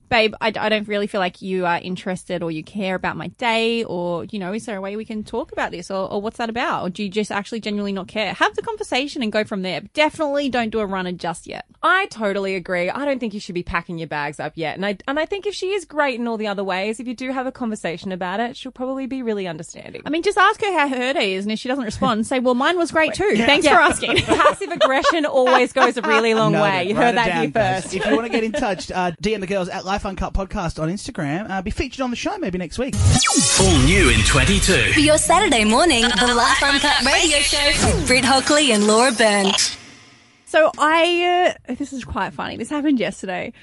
Babe, 0.09 0.33
I, 0.41 0.47
I 0.47 0.69
don't 0.69 0.87
really 0.87 1.07
feel 1.07 1.19
like 1.19 1.41
you 1.41 1.65
are 1.65 1.77
interested 1.77 2.41
or 2.43 2.51
you 2.51 2.63
care 2.63 2.95
about 2.95 3.15
my 3.15 3.27
day 3.27 3.83
or, 3.83 4.25
you 4.25 4.39
know, 4.39 4.53
is 4.53 4.65
there 4.65 4.77
a 4.77 4.81
way 4.81 4.95
we 4.95 5.05
can 5.05 5.23
talk 5.23 5.51
about 5.51 5.71
this 5.71 5.91
or, 5.91 6.11
or 6.11 6.21
what's 6.21 6.37
that 6.37 6.49
about? 6.49 6.83
Or 6.83 6.89
do 6.89 7.03
you 7.03 7.09
just 7.09 7.31
actually 7.31 7.59
genuinely 7.59 7.93
not 7.93 8.07
care? 8.07 8.33
Have 8.33 8.55
the 8.55 8.61
conversation 8.61 9.21
and 9.21 9.31
go 9.31 9.43
from 9.43 9.61
there. 9.61 9.81
But 9.81 9.93
definitely 9.93 10.49
don't 10.49 10.69
do 10.71 10.79
a 10.79 10.85
runner 10.85 11.11
just 11.11 11.47
yet. 11.47 11.65
I 11.81 12.07
totally 12.07 12.55
agree. 12.55 12.89
I 12.89 13.05
don't 13.05 13.19
think 13.19 13.33
you 13.33 13.39
should 13.39 13.55
be 13.55 13.63
packing 13.63 13.97
your 13.97 14.07
bags 14.07 14.39
up 14.39 14.53
yet. 14.55 14.75
And 14.75 14.85
I, 14.85 14.97
and 15.07 15.19
I 15.19 15.25
think 15.25 15.45
if 15.45 15.53
she 15.53 15.71
is 15.71 15.85
great 15.85 16.19
in 16.19 16.27
all 16.27 16.37
the 16.37 16.47
other 16.47 16.63
ways, 16.63 16.99
if 16.99 17.07
you 17.07 17.13
do 17.13 17.31
have 17.31 17.45
a 17.47 17.51
conversation 17.51 18.11
about 18.11 18.39
it, 18.39 18.57
she'll 18.57 18.71
probably 18.71 19.05
be 19.05 19.21
really 19.21 19.47
understanding. 19.47 20.01
I 20.05 20.09
mean, 20.09 20.23
just 20.23 20.37
ask 20.37 20.59
her 20.61 20.71
how 20.73 20.87
her 20.89 21.13
day 21.13 21.35
is, 21.35 21.45
and 21.45 21.51
if 21.51 21.59
she 21.59 21.67
doesn't 21.69 21.83
respond, 21.85 22.25
say, 22.27 22.39
"Well, 22.39 22.55
mine 22.55 22.77
was 22.77 22.91
great 22.91 23.13
too. 23.13 23.35
Thanks 23.37 23.67
for 23.67 23.75
asking." 23.75 24.17
Passive 24.17 24.71
aggression 24.71 25.25
always 25.25 25.71
goes 25.73 25.97
a 25.97 26.01
really 26.01 26.33
long 26.33 26.53
Noted. 26.53 26.63
way. 26.63 26.89
You 26.89 26.95
Write 26.95 27.05
heard 27.05 27.15
that 27.17 27.27
down, 27.27 27.41
here 27.43 27.51
first. 27.51 27.93
If 27.93 28.05
you 28.05 28.15
want 28.15 28.25
to 28.25 28.31
get 28.31 28.43
in 28.43 28.51
touch, 28.51 28.91
uh, 28.91 29.11
DM 29.21 29.39
the 29.39 29.47
girls 29.47 29.69
at 29.69 29.85
Life 29.85 29.98
Uncut 30.05 30.33
Podcast 30.33 30.81
on 30.81 30.89
Instagram. 30.89 31.49
Uh, 31.49 31.61
be 31.61 31.71
featured 31.71 32.01
on 32.01 32.09
the 32.09 32.15
show 32.15 32.37
maybe 32.37 32.57
next 32.57 32.77
week. 32.77 32.95
All 33.59 33.77
new 33.85 34.09
in 34.09 34.19
22. 34.25 34.93
For 34.93 34.99
your 34.99 35.17
Saturday 35.17 35.63
morning, 35.63 36.03
the 36.03 36.33
Life 36.33 36.63
Uncut 36.63 37.01
Radio 37.05 37.37
Show 37.39 37.67
with 37.67 38.07
Britt 38.07 38.25
Hockley 38.25 38.71
and 38.71 38.87
Laura 38.87 39.11
Byrne. 39.11 39.53
So 40.45 40.71
I, 40.77 41.55
uh, 41.67 41.73
this 41.75 41.93
is 41.93 42.03
quite 42.03 42.33
funny. 42.33 42.57
This 42.57 42.69
happened 42.69 42.99
yesterday. 42.99 43.53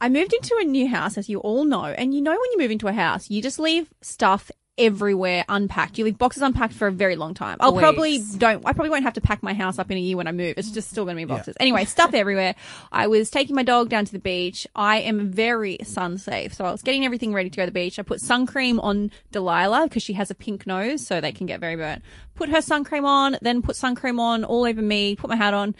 I 0.00 0.08
moved 0.08 0.32
into 0.32 0.56
a 0.60 0.64
new 0.64 0.88
house, 0.88 1.16
as 1.16 1.28
you 1.28 1.40
all 1.40 1.64
know, 1.64 1.84
and 1.84 2.14
you 2.14 2.20
know 2.20 2.32
when 2.32 2.50
you 2.52 2.58
move 2.58 2.70
into 2.70 2.88
a 2.88 2.92
house, 2.92 3.30
you 3.30 3.40
just 3.40 3.58
leave 3.58 3.88
stuff 4.02 4.50
everywhere 4.76 5.44
unpacked. 5.48 5.98
You 5.98 6.04
leave 6.04 6.18
boxes 6.18 6.42
unpacked 6.42 6.74
for 6.74 6.88
a 6.88 6.92
very 6.92 7.16
long 7.16 7.34
time. 7.34 7.58
I'll 7.60 7.72
Weeks. 7.72 7.82
probably 7.82 8.18
don't. 8.38 8.66
I 8.66 8.72
probably 8.72 8.90
won't 8.90 9.04
have 9.04 9.14
to 9.14 9.20
pack 9.20 9.42
my 9.42 9.54
house 9.54 9.78
up 9.78 9.90
in 9.90 9.96
a 9.96 10.00
year 10.00 10.16
when 10.16 10.26
I 10.26 10.32
move. 10.32 10.54
It's 10.56 10.70
just 10.70 10.90
still 10.90 11.04
going 11.04 11.16
to 11.16 11.20
be 11.20 11.24
boxes. 11.24 11.56
Anyway, 11.60 11.84
stuff 11.84 12.14
everywhere. 12.14 12.54
I 12.90 13.06
was 13.06 13.30
taking 13.30 13.54
my 13.54 13.62
dog 13.62 13.88
down 13.88 14.04
to 14.04 14.12
the 14.12 14.18
beach. 14.18 14.66
I 14.74 14.98
am 14.98 15.30
very 15.30 15.78
sun 15.84 16.18
safe, 16.18 16.54
so 16.54 16.64
I 16.64 16.72
was 16.72 16.82
getting 16.82 17.04
everything 17.04 17.32
ready 17.32 17.50
to 17.50 17.56
go 17.56 17.62
to 17.62 17.66
the 17.66 17.72
beach. 17.72 17.98
I 17.98 18.02
put 18.02 18.20
sun 18.20 18.46
cream 18.46 18.80
on 18.80 19.10
Delilah 19.32 19.84
because 19.84 20.02
she 20.02 20.14
has 20.14 20.30
a 20.30 20.34
pink 20.34 20.66
nose, 20.66 21.06
so 21.06 21.20
they 21.20 21.32
can 21.32 21.46
get 21.46 21.60
very 21.60 21.76
burnt. 21.76 22.02
Put 22.34 22.48
her 22.48 22.62
sun 22.62 22.84
cream 22.84 23.04
on, 23.04 23.36
then 23.42 23.62
put 23.62 23.76
sun 23.76 23.94
cream 23.94 24.18
on 24.18 24.44
all 24.44 24.64
over 24.64 24.82
me. 24.82 25.14
Put 25.16 25.30
my 25.30 25.36
hat 25.36 25.54
on. 25.54 25.74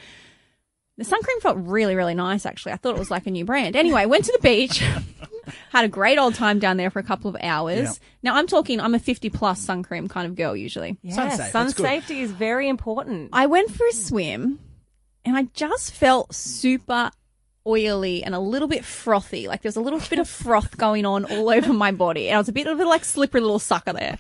The 0.96 1.04
sun 1.04 1.22
cream 1.22 1.40
felt 1.40 1.56
really, 1.58 1.96
really 1.96 2.14
nice, 2.14 2.46
actually. 2.46 2.72
I 2.72 2.76
thought 2.76 2.94
it 2.94 2.98
was 2.98 3.10
like 3.10 3.26
a 3.26 3.30
new 3.30 3.44
brand. 3.44 3.74
Anyway, 3.74 4.06
went 4.06 4.24
to 4.26 4.32
the 4.32 4.38
beach, 4.48 4.78
had 5.70 5.84
a 5.84 5.88
great 5.88 6.18
old 6.18 6.34
time 6.34 6.60
down 6.60 6.76
there 6.76 6.90
for 6.90 7.00
a 7.00 7.02
couple 7.02 7.28
of 7.28 7.36
hours. 7.40 7.80
Yeah. 7.80 7.92
Now, 8.22 8.36
I'm 8.36 8.46
talking, 8.46 8.80
I'm 8.80 8.94
a 8.94 9.00
50 9.00 9.28
plus 9.30 9.60
sun 9.60 9.82
cream 9.82 10.06
kind 10.06 10.26
of 10.26 10.36
girl 10.36 10.54
usually. 10.54 10.96
Yeah, 11.02 11.14
Sun 11.14 11.30
safe, 11.32 11.50
sun 11.50 11.68
safety 11.70 12.20
is 12.20 12.30
very 12.30 12.68
important. 12.68 13.30
I 13.32 13.46
went 13.46 13.72
for 13.72 13.84
a 13.86 13.92
swim 13.92 14.60
and 15.24 15.36
I 15.36 15.48
just 15.54 15.92
felt 15.92 16.32
super 16.34 17.10
oily 17.66 18.22
and 18.22 18.34
a 18.34 18.38
little 18.38 18.68
bit 18.68 18.84
frothy. 18.84 19.48
Like 19.48 19.62
there 19.62 19.68
was 19.68 19.76
a 19.76 19.80
little 19.80 19.98
bit 19.98 20.18
of 20.20 20.28
froth 20.28 20.76
going 20.76 21.06
on 21.06 21.24
all 21.24 21.50
over 21.52 21.72
my 21.72 21.90
body. 21.90 22.28
And 22.28 22.36
I 22.36 22.38
was 22.38 22.48
a 22.48 22.52
bit 22.52 22.66
of 22.68 22.78
a 22.78 22.84
like 22.84 23.04
slippery 23.04 23.40
little 23.40 23.58
sucker 23.58 23.92
there. 23.92 24.16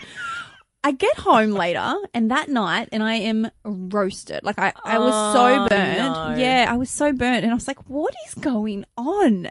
I 0.84 0.92
get 0.92 1.16
home 1.16 1.50
later 1.64 1.94
and 2.12 2.30
that 2.30 2.48
night 2.48 2.90
and 2.92 3.02
I 3.02 3.14
am 3.14 3.50
roasted. 3.64 4.44
Like 4.44 4.58
I, 4.58 4.72
I 4.84 4.98
was 4.98 5.34
so 5.34 5.64
Oh, 5.64 5.68
burnt. 5.68 5.98
no. 5.98 6.34
Yeah, 6.36 6.66
I 6.68 6.76
was 6.76 6.90
so 6.90 7.12
burnt 7.12 7.42
and 7.42 7.50
I 7.50 7.54
was 7.54 7.66
like, 7.66 7.88
what 7.88 8.14
is 8.28 8.34
going 8.34 8.84
on? 8.96 9.48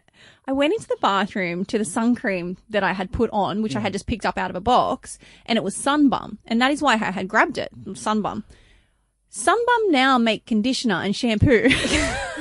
I 0.48 0.52
went 0.52 0.74
into 0.74 0.88
the 0.88 0.98
bathroom 1.02 1.66
to 1.66 1.78
the 1.78 1.86
sun 1.86 2.16
cream 2.16 2.58
that 2.70 2.84
I 2.84 2.94
had 2.94 3.12
put 3.12 3.30
on, 3.32 3.62
which 3.62 3.76
I 3.76 3.80
had 3.80 3.92
mm. 3.92 3.96
just 3.96 4.08
picked 4.08 4.26
up 4.26 4.38
out 4.38 4.50
of 4.50 4.58
a 4.58 4.62
box, 4.62 5.18
and 5.46 5.58
it 5.58 5.64
was 5.64 5.76
Sunbum. 5.76 6.38
And 6.46 6.62
that 6.62 6.72
is 6.72 6.82
why 6.82 6.94
I 6.94 6.98
had 6.98 7.30
grabbed 7.30 7.58
it, 7.58 7.72
Sunbum. 7.94 8.44
Sunbum 9.32 9.90
now 9.90 10.18
make 10.18 10.46
conditioner 10.46 11.02
and 11.02 11.16
shampoo. 11.16 11.70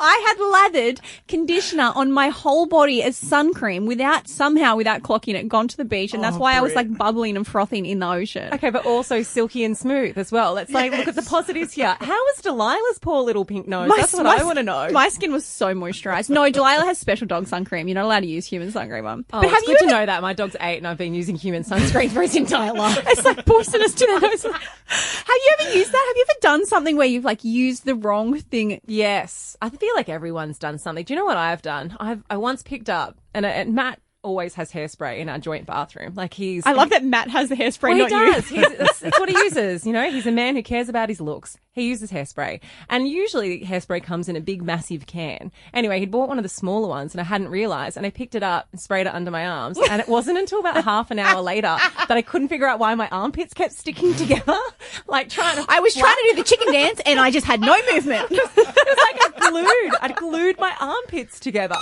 I 0.00 0.22
had 0.26 0.38
lathered 0.40 1.00
conditioner 1.26 1.92
on 1.94 2.12
my 2.12 2.28
whole 2.28 2.66
body 2.66 3.02
as 3.02 3.16
sun 3.16 3.52
cream 3.54 3.86
without 3.86 4.28
somehow 4.28 4.76
without 4.76 5.02
clocking 5.02 5.34
it, 5.34 5.48
gone 5.48 5.68
to 5.68 5.76
the 5.76 5.84
beach, 5.84 6.14
and 6.14 6.22
that's 6.22 6.36
Oh, 6.36 6.40
why 6.40 6.56
I 6.56 6.60
was 6.60 6.74
like 6.74 6.96
bubbling 6.96 7.36
and 7.36 7.46
frothing 7.46 7.84
in 7.86 7.98
the 7.98 8.08
ocean. 8.08 8.52
Okay, 8.54 8.70
but 8.70 8.86
also 8.86 9.22
silky 9.22 9.64
and 9.64 9.76
smooth 9.76 10.16
as 10.18 10.30
well. 10.30 10.52
Let's 10.54 10.70
like 10.70 10.92
look 10.92 11.08
at 11.08 11.14
the 11.14 11.22
positives 11.22 11.72
here. 11.72 11.96
How 12.00 12.14
was 12.24 12.40
Delilah's 12.42 12.98
poor 13.00 13.22
little 13.22 13.44
pink 13.44 13.66
nose? 13.66 13.90
That's 13.96 14.12
what 14.12 14.26
I 14.26 14.44
want 14.44 14.58
to 14.58 14.62
know. 14.62 14.88
My 14.92 15.08
skin 15.08 15.32
was 15.32 15.44
so 15.44 15.74
moisturized. 15.74 16.30
No, 16.30 16.48
Delilah 16.50 16.84
has 16.84 16.98
special 16.98 17.26
dog 17.26 17.46
sun 17.48 17.64
cream. 17.64 17.88
You're 17.88 17.96
not 17.96 18.04
allowed 18.04 18.20
to 18.20 18.26
use 18.26 18.46
human 18.46 18.70
sun 18.70 18.88
cream 18.88 19.06
on. 19.06 19.24
Oh, 19.32 19.40
but 19.40 19.48
have 19.50 19.58
it's 19.58 19.68
you 19.68 19.78
good 19.78 19.84
to 19.86 19.90
know 19.90 20.06
that 20.06 20.22
my 20.22 20.32
dog's 20.32 20.56
eight 20.60 20.78
and 20.78 20.86
I've 20.86 20.98
been 20.98 21.14
using 21.14 21.34
human 21.34 21.64
sunscreen 21.64 22.10
for 22.10 22.22
his 22.22 22.36
entire 22.36 22.72
life. 22.72 23.02
It's 23.08 23.24
like 23.24 23.44
poisonous 23.46 23.94
to 23.94 24.06
the 24.06 24.20
nose. 24.20 24.42
Have 24.88 25.36
you 25.44 25.56
ever 25.60 25.76
used 25.76 25.92
that? 25.92 26.04
Have 26.08 26.16
you 26.16 26.24
ever 26.30 26.38
done 26.40 26.66
something 26.66 26.96
where 26.96 27.06
you've 27.06 27.24
like 27.24 27.42
used 27.44 27.84
the 27.84 27.94
wrong 27.94 28.38
thing? 28.38 28.80
Yes, 28.86 29.56
I 29.60 29.68
feel 29.88 29.96
like 29.96 30.08
everyone's 30.10 30.58
done 30.58 30.78
something. 30.78 31.04
Do 31.04 31.14
you 31.14 31.18
know 31.18 31.24
what 31.24 31.38
I've 31.38 31.62
done? 31.62 31.96
I've 31.98 32.22
I 32.28 32.36
once 32.36 32.62
picked 32.62 32.90
up 32.90 33.18
and, 33.32 33.46
uh, 33.46 33.48
and 33.48 33.74
Matt 33.74 34.00
always 34.22 34.54
has 34.54 34.72
hairspray 34.72 35.18
in 35.18 35.28
our 35.28 35.38
joint 35.38 35.64
bathroom. 35.66 36.14
Like 36.14 36.34
he's 36.34 36.66
I 36.66 36.72
love 36.72 36.90
that 36.90 37.04
Matt 37.04 37.30
has 37.30 37.48
the 37.48 37.54
hairspray, 37.54 37.96
Well, 37.96 38.04
he 38.04 38.32
does. 38.32 38.50
you. 38.50 38.56
He's, 38.58 38.70
it's, 38.80 39.02
it's 39.02 39.18
what 39.18 39.28
he 39.28 39.36
uses. 39.36 39.86
You 39.86 39.92
know, 39.92 40.10
he's 40.10 40.26
a 40.26 40.32
man 40.32 40.56
who 40.56 40.62
cares 40.62 40.88
about 40.88 41.08
his 41.08 41.20
looks. 41.20 41.56
He 41.72 41.86
uses 41.88 42.10
hairspray, 42.10 42.60
and 42.90 43.08
usually 43.08 43.64
hairspray 43.64 44.02
comes 44.02 44.28
in 44.28 44.34
a 44.34 44.40
big, 44.40 44.62
massive 44.62 45.06
can. 45.06 45.52
Anyway, 45.72 46.00
he'd 46.00 46.10
bought 46.10 46.28
one 46.28 46.36
of 46.36 46.42
the 46.42 46.48
smaller 46.48 46.88
ones, 46.88 47.14
and 47.14 47.20
I 47.20 47.24
hadn't 47.24 47.50
realised, 47.50 47.96
and 47.96 48.04
I 48.04 48.10
picked 48.10 48.34
it 48.34 48.42
up 48.42 48.66
and 48.72 48.80
sprayed 48.80 49.06
it 49.06 49.14
under 49.14 49.30
my 49.30 49.46
arms. 49.46 49.78
And 49.88 50.02
it 50.02 50.08
wasn't 50.08 50.38
until 50.38 50.58
about 50.60 50.84
half 50.84 51.10
an 51.10 51.18
hour 51.18 51.40
later 51.40 51.76
that 52.08 52.10
I 52.10 52.20
couldn't 52.20 52.48
figure 52.48 52.66
out 52.66 52.78
why 52.78 52.94
my 52.94 53.08
armpits 53.08 53.54
kept 53.54 53.72
sticking 53.72 54.12
together, 54.14 54.58
like 55.06 55.30
trying 55.30 55.56
to. 55.56 55.64
I 55.68 55.80
was 55.80 55.94
trying 55.94 56.14
to 56.16 56.26
do 56.30 56.36
the 56.36 56.44
chicken 56.44 56.72
dance 56.72 57.00
and 57.06 57.18
I 57.18 57.30
just 57.30 57.46
had 57.46 57.60
no 57.60 57.74
movement. 57.92 58.30
It 58.30 58.56
was 58.56 58.66
like 58.66 59.42
I 59.42 59.50
glued. 59.50 59.94
I'd 60.02 60.16
glued 60.16 60.58
my 60.58 60.74
armpits 60.80 61.40
together. 61.40 61.76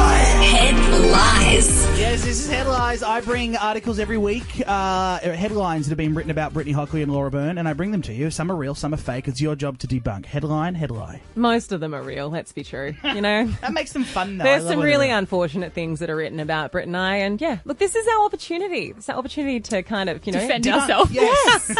Headlines. 0.00 1.68
Yes, 1.98 2.24
this 2.24 2.40
is 2.40 2.48
Headlines. 2.48 3.02
I 3.02 3.20
bring 3.20 3.54
articles 3.56 3.98
every 3.98 4.16
week, 4.16 4.62
uh, 4.66 5.18
headlines 5.20 5.86
that 5.86 5.90
have 5.90 5.98
been 5.98 6.14
written 6.14 6.30
about 6.30 6.54
Brittany 6.54 6.72
Hockley 6.72 7.02
and 7.02 7.12
Laura 7.12 7.30
Byrne, 7.30 7.58
and 7.58 7.68
I 7.68 7.74
bring 7.74 7.90
them 7.90 8.00
to 8.02 8.12
you. 8.14 8.30
Some 8.30 8.50
are 8.50 8.56
real, 8.56 8.74
some 8.74 8.94
are 8.94 8.96
fake. 8.96 9.28
It's 9.28 9.40
your 9.42 9.54
job 9.56 9.78
to 9.80 9.86
debunk. 9.86 10.24
Headline, 10.24 10.74
headline. 10.74 11.20
Most 11.34 11.72
of 11.72 11.80
them 11.80 11.94
are 11.94 12.02
real. 12.02 12.30
Let's 12.30 12.52
be 12.52 12.64
true. 12.64 12.94
You 13.04 13.20
know. 13.20 13.50
That 13.60 13.74
makes 13.74 13.92
them 13.92 14.04
fun, 14.04 14.38
though. 14.38 14.44
There's 14.44 14.66
some 14.66 14.80
really 14.80 15.10
unfortunate 15.10 15.74
things 15.74 16.00
that 16.00 16.08
are 16.08 16.16
written 16.16 16.40
about 16.40 16.72
Brit 16.72 16.86
and 16.86 16.96
I, 16.96 17.16
and 17.16 17.38
yeah, 17.40 17.58
look, 17.66 17.76
this 17.78 17.94
is 17.94 18.06
our 18.08 18.24
opportunity. 18.24 18.94
It's 18.96 19.08
our 19.10 19.16
opportunity 19.16 19.60
to 19.60 19.82
kind 19.82 20.08
of, 20.08 20.26
you 20.26 20.32
know, 20.32 20.40
Defend 20.40 20.64
Debunk. 20.64 20.80
ourselves. 20.80 21.10
Yes. 21.20 21.74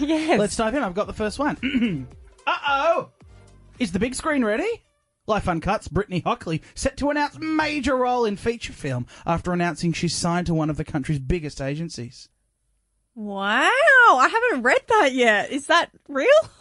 Yes. 0.00 0.38
Let's 0.38 0.56
dive 0.56 0.74
in. 0.74 0.82
I've 0.82 0.94
got 0.94 1.06
the 1.06 1.12
first 1.12 1.38
one. 1.38 2.06
uh 2.46 2.56
oh. 2.66 3.10
Is 3.78 3.92
the 3.92 3.98
big 3.98 4.14
screen 4.14 4.44
ready? 4.44 4.82
Life 5.26 5.46
Uncut's 5.46 5.86
Brittany 5.86 6.20
Hockley 6.20 6.62
set 6.74 6.96
to 6.96 7.10
announce 7.10 7.38
major 7.38 7.96
role 7.96 8.24
in 8.24 8.36
feature 8.36 8.72
film 8.72 9.06
after 9.24 9.52
announcing 9.52 9.92
she's 9.92 10.16
signed 10.16 10.48
to 10.48 10.54
one 10.54 10.68
of 10.68 10.76
the 10.76 10.84
country's 10.84 11.20
biggest 11.20 11.60
agencies. 11.60 12.28
Wow, 13.14 13.68
I 13.68 14.28
haven't 14.28 14.62
read 14.62 14.80
that 14.88 15.12
yet. 15.12 15.52
Is 15.52 15.66
that 15.66 15.90
real? 16.08 16.26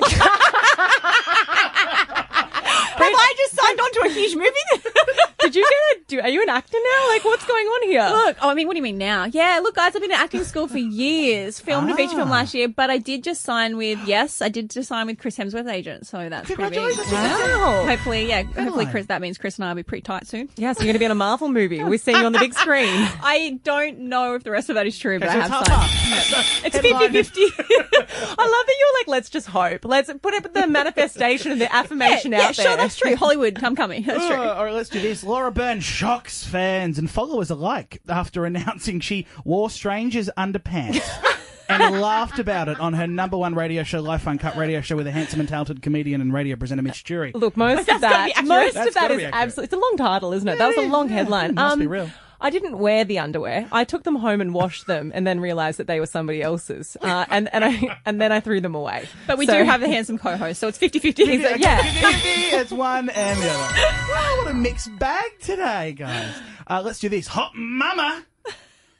Have 3.01 3.13
I 3.15 3.33
just 3.37 3.55
signed 3.55 3.79
on 3.79 3.91
to 3.93 4.01
a 4.05 4.09
huge 4.09 4.35
movie? 4.35 4.49
Did 5.41 5.55
you 5.55 5.63
get 5.63 5.71
a? 5.71 6.03
Do, 6.07 6.19
are 6.21 6.29
you 6.29 6.41
an 6.41 6.49
actor 6.49 6.77
now? 6.77 7.07
Like, 7.09 7.23
what's 7.25 7.45
going 7.45 7.65
on 7.65 7.87
here? 7.89 8.07
Look, 8.09 8.37
oh, 8.41 8.49
I 8.49 8.53
mean, 8.53 8.67
what 8.67 8.73
do 8.73 8.77
you 8.77 8.83
mean 8.83 8.97
now? 8.97 9.25
Yeah, 9.25 9.59
look, 9.63 9.75
guys, 9.75 9.95
I've 9.95 10.01
been 10.01 10.11
at 10.11 10.19
acting 10.19 10.43
school 10.43 10.67
for 10.67 10.77
years. 10.77 11.59
Filmed 11.59 11.89
a 11.89 11.95
feature 11.95 12.15
film 12.15 12.29
Ah. 12.29 12.33
last 12.33 12.53
year, 12.53 12.67
but 12.67 12.89
I 12.89 12.97
did 12.97 13.23
just 13.23 13.41
sign 13.43 13.77
with, 13.77 13.99
yes, 14.05 14.41
I 14.41 14.49
did 14.49 14.69
just 14.69 14.89
sign 14.89 15.07
with 15.07 15.19
Chris 15.19 15.37
Hemsworth 15.37 15.71
agent, 15.71 16.05
so 16.07 16.29
that's 16.29 16.47
pretty 16.47 16.63
big. 16.69 16.73
Congratulations. 16.73 17.11
Wow. 17.11 17.85
Hopefully, 17.87 18.27
yeah, 18.27 18.43
hopefully. 18.43 18.85
Chris. 18.85 19.05
That 19.07 19.21
means 19.21 19.37
Chris 19.37 19.57
and 19.57 19.65
I 19.65 19.69
will 19.69 19.75
be 19.77 19.83
pretty 19.83 20.01
tight 20.03 20.27
soon. 20.27 20.49
Yes, 20.57 20.77
you're 20.77 20.85
going 20.85 20.93
to 20.93 20.99
be 20.99 21.05
in 21.05 21.11
a 21.11 21.15
Marvel 21.15 21.49
movie. 21.49 21.83
We're 21.83 21.97
seeing 21.97 22.17
you 22.17 22.25
on 22.25 22.33
the 22.33 22.39
big 22.39 22.53
screen. 22.53 22.87
I 23.23 23.59
don't 23.63 23.99
know 23.99 24.35
if 24.35 24.43
the 24.43 24.51
rest 24.51 24.69
of 24.69 24.75
that 24.75 24.85
is 24.87 24.97
true, 24.97 25.19
but 25.19 25.29
I 25.29 25.33
have 25.33 25.65
signed. 25.67 26.65
It's 26.65 26.75
Headline. 26.75 27.11
50 27.13 27.41
50. 27.41 27.41
I 27.81 28.47
love 28.47 28.65
that 28.65 28.75
you're 28.79 28.99
like, 28.99 29.07
let's 29.07 29.29
just 29.29 29.47
hope. 29.47 29.85
Let's 29.85 30.11
put 30.21 30.33
up 30.33 30.53
the 30.53 30.67
manifestation 30.67 31.51
and 31.51 31.61
the 31.61 31.73
affirmation 31.81 32.31
yeah, 32.31 32.39
out 32.49 32.55
there. 32.55 32.65
sure, 32.65 32.77
that's 32.77 32.95
true. 32.97 33.15
Hollywood, 33.15 33.61
I'm 33.63 33.75
coming. 33.75 34.03
That's 34.03 34.25
true. 34.27 34.35
Uh, 34.35 34.53
all 34.53 34.65
right, 34.65 34.73
let's 34.73 34.89
do 34.89 34.99
this. 35.01 35.23
Laura 35.31 35.49
Byrne 35.49 35.79
shocks 35.79 36.43
fans 36.43 36.99
and 36.99 37.09
followers 37.09 37.49
alike 37.49 38.01
after 38.09 38.43
announcing 38.45 38.99
she 38.99 39.25
wore 39.45 39.69
strangers' 39.69 40.29
underpants. 40.37 41.01
And 41.69 42.01
laughed 42.01 42.37
about 42.37 42.67
it 42.67 42.81
on 42.81 42.91
her 42.95 43.07
number 43.07 43.37
one 43.37 43.55
radio 43.55 43.83
show, 43.83 44.01
Life 44.01 44.27
Uncut 44.27 44.57
radio 44.57 44.81
show, 44.81 44.97
with 44.97 45.07
a 45.07 45.11
handsome 45.11 45.39
and 45.39 45.47
talented 45.47 45.81
comedian 45.81 46.19
and 46.19 46.33
radio 46.33 46.57
presenter 46.57 46.81
Mitch 46.81 47.05
Churi. 47.05 47.31
Look, 47.33 47.55
most 47.55 47.87
of 47.87 48.01
that, 48.01 48.43
most 48.43 48.73
That's 48.73 48.89
of 48.89 48.93
that 48.95 48.99
gotta 48.99 49.13
is 49.13 49.19
be 49.19 49.25
accurate. 49.27 49.41
absolutely. 49.41 49.63
It's 49.63 49.73
a 49.73 49.77
long 49.77 49.95
title, 49.95 50.33
isn't 50.33 50.49
it? 50.49 50.57
that 50.57 50.67
was 50.67 50.75
a 50.75 50.89
long 50.89 51.07
yeah. 51.07 51.15
headline. 51.15 51.51
Um, 51.51 51.55
Must 51.55 51.79
be 51.79 51.87
real. 51.87 52.09
I 52.41 52.49
didn't 52.49 52.79
wear 52.79 53.05
the 53.05 53.19
underwear. 53.19 53.67
I 53.71 53.83
took 53.83 54.03
them 54.03 54.15
home 54.15 54.41
and 54.41 54.53
washed 54.53 54.87
them, 54.87 55.11
and 55.13 55.25
then 55.27 55.39
realised 55.39 55.77
that 55.79 55.87
they 55.87 55.99
were 55.99 56.05
somebody 56.07 56.41
else's. 56.41 56.97
Uh, 56.99 57.25
and 57.29 57.47
and 57.53 57.63
I 57.63 57.99
and 58.05 58.19
then 58.19 58.31
I 58.31 58.39
threw 58.39 58.59
them 58.61 58.73
away. 58.75 59.07
But 59.27 59.37
we 59.37 59.45
So- 59.45 59.57
do 59.57 59.63
have 59.63 59.79
the 59.81 59.87
handsome 59.87 60.17
co-host, 60.17 60.59
so 60.59 60.67
it's 60.67 60.77
50-50. 60.79 61.17
He's 61.25 61.43
like, 61.43 61.61
yeah. 61.61 61.79
it's 61.83 62.71
one 62.71 63.09
and 63.09 63.39
the 63.39 63.49
other. 63.49 63.73
Wow, 64.11 64.35
what 64.39 64.51
a 64.51 64.53
mixed 64.55 64.97
bag 64.99 65.31
today, 65.39 65.93
guys. 65.93 66.33
Uh, 66.67 66.81
let's 66.83 66.99
do 66.99 67.09
this. 67.09 67.27
Hot 67.27 67.51
Mama. 67.55 68.25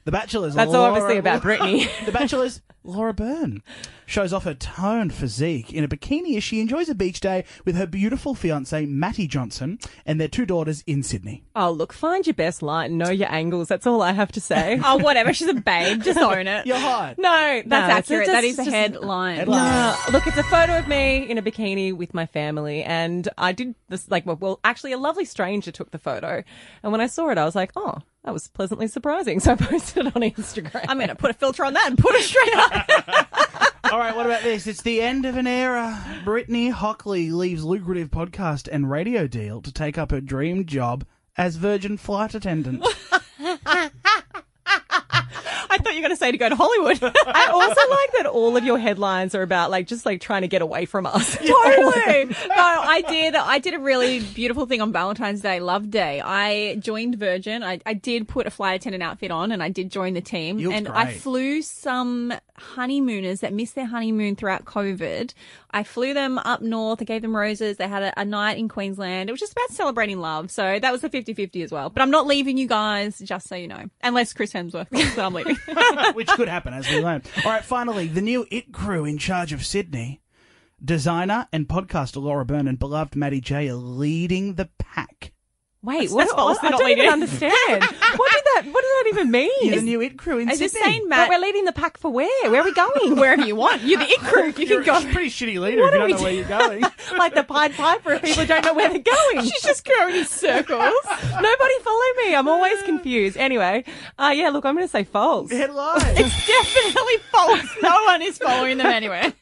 The 0.04 0.12
Bachelor's. 0.12 0.54
That's 0.54 0.70
Laura- 0.72 0.90
obviously 0.90 1.18
about 1.18 1.42
Britney. 1.42 1.88
the 2.04 2.12
Bachelor's 2.12 2.60
Laura 2.84 3.14
Byrne 3.14 3.62
shows 4.06 4.32
off 4.32 4.42
her 4.42 4.54
toned 4.54 5.14
physique 5.14 5.72
in 5.72 5.84
a 5.84 5.88
bikini 5.88 6.36
as 6.36 6.42
she 6.42 6.60
enjoys 6.60 6.88
a 6.88 6.94
beach 6.94 7.20
day 7.20 7.44
with 7.64 7.76
her 7.76 7.86
beautiful 7.86 8.34
fiance 8.34 8.84
Matty 8.84 9.28
Johnson 9.28 9.78
and 10.04 10.20
their 10.20 10.26
two 10.26 10.44
daughters 10.44 10.82
in 10.86 11.04
Sydney. 11.04 11.44
Oh, 11.54 11.70
look, 11.70 11.92
find 11.92 12.26
your 12.26 12.34
best 12.34 12.60
line, 12.60 12.98
know 12.98 13.10
your 13.10 13.30
angles. 13.30 13.68
That's 13.68 13.86
all 13.86 14.02
I 14.02 14.10
have 14.10 14.32
to 14.32 14.40
say. 14.40 14.80
oh, 14.84 14.96
whatever. 14.98 15.32
She's 15.32 15.46
a 15.48 15.54
babe. 15.54 16.02
Just 16.02 16.18
own 16.18 16.48
it. 16.48 16.66
You're 16.66 16.76
hot. 16.78 17.16
no, 17.18 17.62
That's 17.64 17.68
no, 17.68 17.76
accurate. 17.76 18.26
just- 18.26 18.32
that 18.32 18.44
is 18.44 18.58
a 18.58 18.64
just- 18.64 18.74
headline. 18.74 19.36
Headline. 19.36 19.60
Uh, 19.60 19.96
look, 20.10 20.26
it's 20.26 20.36
a 20.36 20.42
photo 20.42 20.76
of 20.78 20.88
me 20.88 21.18
in 21.30 21.38
a 21.38 21.42
bikini 21.42 21.92
with 21.96 22.12
my 22.12 22.26
family, 22.26 22.82
and 22.82 23.28
I 23.38 23.52
did 23.52 23.76
this 23.88 24.10
like 24.10 24.26
well, 24.26 24.36
well, 24.40 24.58
actually, 24.64 24.90
a 24.92 24.98
lovely 24.98 25.24
stranger 25.24 25.70
took 25.70 25.92
the 25.92 25.98
photo, 25.98 26.42
and 26.82 26.90
when 26.90 27.00
I 27.00 27.06
saw 27.06 27.28
it, 27.30 27.38
I 27.38 27.44
was 27.44 27.54
like, 27.54 27.70
oh, 27.76 27.98
that 28.24 28.32
was 28.32 28.48
pleasantly 28.48 28.86
surprising. 28.88 29.40
So 29.42 29.52
I 29.52 29.56
posted 29.56 30.06
it 30.06 30.16
on 30.16 30.22
Instagram. 30.22 30.84
I'm 30.88 30.98
going 30.98 31.08
to 31.08 31.14
put 31.14 31.30
a 31.30 31.34
filter 31.34 31.64
on 31.64 31.74
that 31.74 31.86
and 31.88 31.98
put 31.98 32.14
it 32.14 32.22
straight 32.22 32.54
up. 32.54 33.68
All 33.92 33.98
right, 33.98 34.14
what 34.14 34.26
about 34.26 34.42
this? 34.42 34.66
It's 34.66 34.82
the 34.82 35.02
end 35.02 35.24
of 35.26 35.36
an 35.36 35.46
era. 35.46 36.02
Brittany 36.24 36.68
Hockley 36.70 37.30
leaves 37.30 37.64
lucrative 37.64 38.10
podcast 38.10 38.68
and 38.70 38.90
radio 38.90 39.26
deal 39.26 39.60
to 39.62 39.72
take 39.72 39.98
up 39.98 40.12
her 40.12 40.20
dream 40.20 40.64
job 40.64 41.04
as 41.36 41.56
Virgin 41.56 41.96
flight 41.96 42.34
attendant. 42.34 42.86
I 45.72 45.78
thought 45.78 45.94
you 45.94 46.00
were 46.00 46.08
going 46.08 46.16
to 46.16 46.16
say 46.16 46.30
to 46.30 46.36
go 46.36 46.50
to 46.50 46.54
Hollywood. 46.54 47.02
I 47.26 47.46
also 47.50 47.90
like 47.90 48.12
that 48.18 48.26
all 48.26 48.58
of 48.58 48.64
your 48.64 48.78
headlines 48.78 49.34
are 49.34 49.40
about 49.40 49.70
like 49.70 49.86
just 49.86 50.04
like 50.04 50.20
trying 50.20 50.42
to 50.42 50.48
get 50.48 50.60
away 50.60 50.84
from 50.84 51.06
us. 51.06 51.36
totally. 51.38 52.36
No, 52.52 52.56
I 52.58 53.02
did. 53.08 53.34
I 53.34 53.58
did 53.58 53.74
a 53.74 53.78
really 53.78 54.20
beautiful 54.20 54.66
thing 54.66 54.82
on 54.82 54.92
Valentine's 54.92 55.40
Day, 55.40 55.60
Love 55.60 55.90
Day. 55.90 56.20
I 56.20 56.76
joined 56.76 57.18
Virgin. 57.18 57.62
I, 57.62 57.80
I 57.86 57.94
did 57.94 58.28
put 58.28 58.46
a 58.46 58.50
flight 58.50 58.80
attendant 58.80 59.02
outfit 59.02 59.30
on, 59.30 59.52
and 59.52 59.62
I 59.62 59.70
did 59.70 59.90
join 59.90 60.12
the 60.12 60.20
team. 60.20 60.58
You 60.58 60.70
and 60.72 60.86
I 60.88 61.12
flew 61.12 61.62
some 61.62 62.34
honeymooners 62.62 63.40
that 63.40 63.52
missed 63.52 63.74
their 63.74 63.86
honeymoon 63.86 64.36
throughout 64.36 64.64
COVID. 64.64 65.32
I 65.70 65.82
flew 65.82 66.12
them 66.14 66.38
up 66.38 66.60
north. 66.60 67.00
I 67.00 67.04
gave 67.04 67.22
them 67.22 67.34
roses. 67.34 67.78
They 67.78 67.88
had 67.88 68.02
a, 68.02 68.20
a 68.20 68.24
night 68.24 68.58
in 68.58 68.68
Queensland. 68.68 69.28
It 69.28 69.32
was 69.32 69.40
just 69.40 69.52
about 69.52 69.70
celebrating 69.70 70.20
love. 70.20 70.50
So 70.50 70.78
that 70.78 70.92
was 70.92 71.02
a 71.02 71.08
50-50 71.08 71.64
as 71.64 71.72
well. 71.72 71.90
But 71.90 72.02
I'm 72.02 72.10
not 72.10 72.26
leaving 72.26 72.58
you 72.58 72.68
guys, 72.68 73.18
just 73.18 73.48
so 73.48 73.56
you 73.56 73.68
know. 73.68 73.88
Unless 74.02 74.34
Chris 74.34 74.52
Hemsworth 74.52 74.90
that 74.90 75.18
I'm 75.18 75.32
leaving. 75.34 75.56
which 76.14 76.28
could 76.28 76.48
happen 76.48 76.74
as 76.74 76.88
we 76.88 77.00
learn. 77.00 77.22
All 77.44 77.50
right, 77.52 77.64
finally, 77.64 78.08
the 78.08 78.20
new 78.20 78.46
It 78.50 78.72
crew 78.72 79.04
in 79.04 79.18
charge 79.18 79.52
of 79.52 79.64
Sydney. 79.64 80.20
Designer 80.84 81.46
and 81.52 81.68
podcaster 81.68 82.20
Laura 82.20 82.44
Byrne 82.44 82.66
and 82.66 82.78
beloved 82.78 83.14
Matty 83.14 83.40
J 83.40 83.68
are 83.68 83.74
leading 83.74 84.54
the 84.54 84.68
pack. 84.78 85.31
Wait, 85.84 85.98
That's 86.02 86.12
what? 86.12 86.28
false. 86.30 86.58
I 86.58 86.62
They're 86.62 86.70
not 86.70 86.78
don't 86.80 86.90
even 86.90 87.08
understand. 87.08 87.52
what 87.82 88.30
did 88.32 88.42
that? 88.54 88.62
What 88.66 88.82
does 88.82 88.90
that 88.92 89.04
even 89.08 89.30
mean? 89.32 89.50
You're 89.62 89.76
the 89.76 89.82
new 89.82 90.00
It 90.00 90.16
crew 90.16 90.38
in 90.38 90.48
Is 90.48 90.58
Sydney. 90.58 90.68
this 90.68 90.80
saying 90.80 91.00
But 91.02 91.08
Matt? 91.08 91.28
we're 91.28 91.40
leading 91.40 91.64
the 91.64 91.72
pack 91.72 91.98
for 91.98 92.08
where? 92.12 92.50
Where 92.52 92.60
are 92.60 92.64
we 92.64 92.72
going? 92.84 93.16
Wherever 93.16 93.42
you 93.44 93.56
want. 93.56 93.82
You're 93.82 93.98
the 93.98 94.08
it 94.08 94.20
crew. 94.20 94.52
You 94.56 94.66
You're 94.66 94.84
can 94.84 95.02
go. 95.06 95.12
pretty 95.12 95.28
shitty 95.30 95.58
leader 95.58 95.82
What 95.82 95.88
if 95.88 95.94
you 95.94 95.98
don't 95.98 96.06
we 96.06 96.12
know 96.14 96.22
where 96.22 96.32
you're 96.32 96.44
going. 96.44 96.82
like 97.18 97.34
the 97.34 97.42
Pied 97.42 97.74
Piper 97.74 98.12
if 98.12 98.22
people 98.22 98.46
don't 98.46 98.64
know 98.64 98.74
where 98.74 98.90
they're 98.90 99.00
going. 99.00 99.42
She's 99.44 99.62
just 99.62 99.84
going 99.84 100.14
in 100.14 100.24
circles. 100.24 100.94
Nobody 101.32 101.74
follow 101.82 102.04
me. 102.26 102.36
I'm 102.36 102.46
always 102.46 102.80
confused. 102.82 103.36
Anyway, 103.36 103.82
uh, 104.20 104.32
yeah, 104.36 104.50
look, 104.50 104.64
I'm 104.64 104.76
going 104.76 104.86
to 104.86 104.90
say 104.90 105.02
false. 105.02 105.50
Headline. 105.50 106.00
It's 106.16 106.46
definitely 106.46 107.16
false. 107.32 107.66
No 107.82 108.04
one 108.04 108.22
is 108.22 108.38
following 108.38 108.78
them 108.78 108.86
anywhere. 108.86 109.32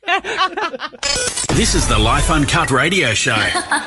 This 1.54 1.74
is 1.74 1.86
the 1.86 1.98
Life 1.98 2.30
Uncut 2.30 2.70
radio 2.70 3.12
show. 3.12 3.34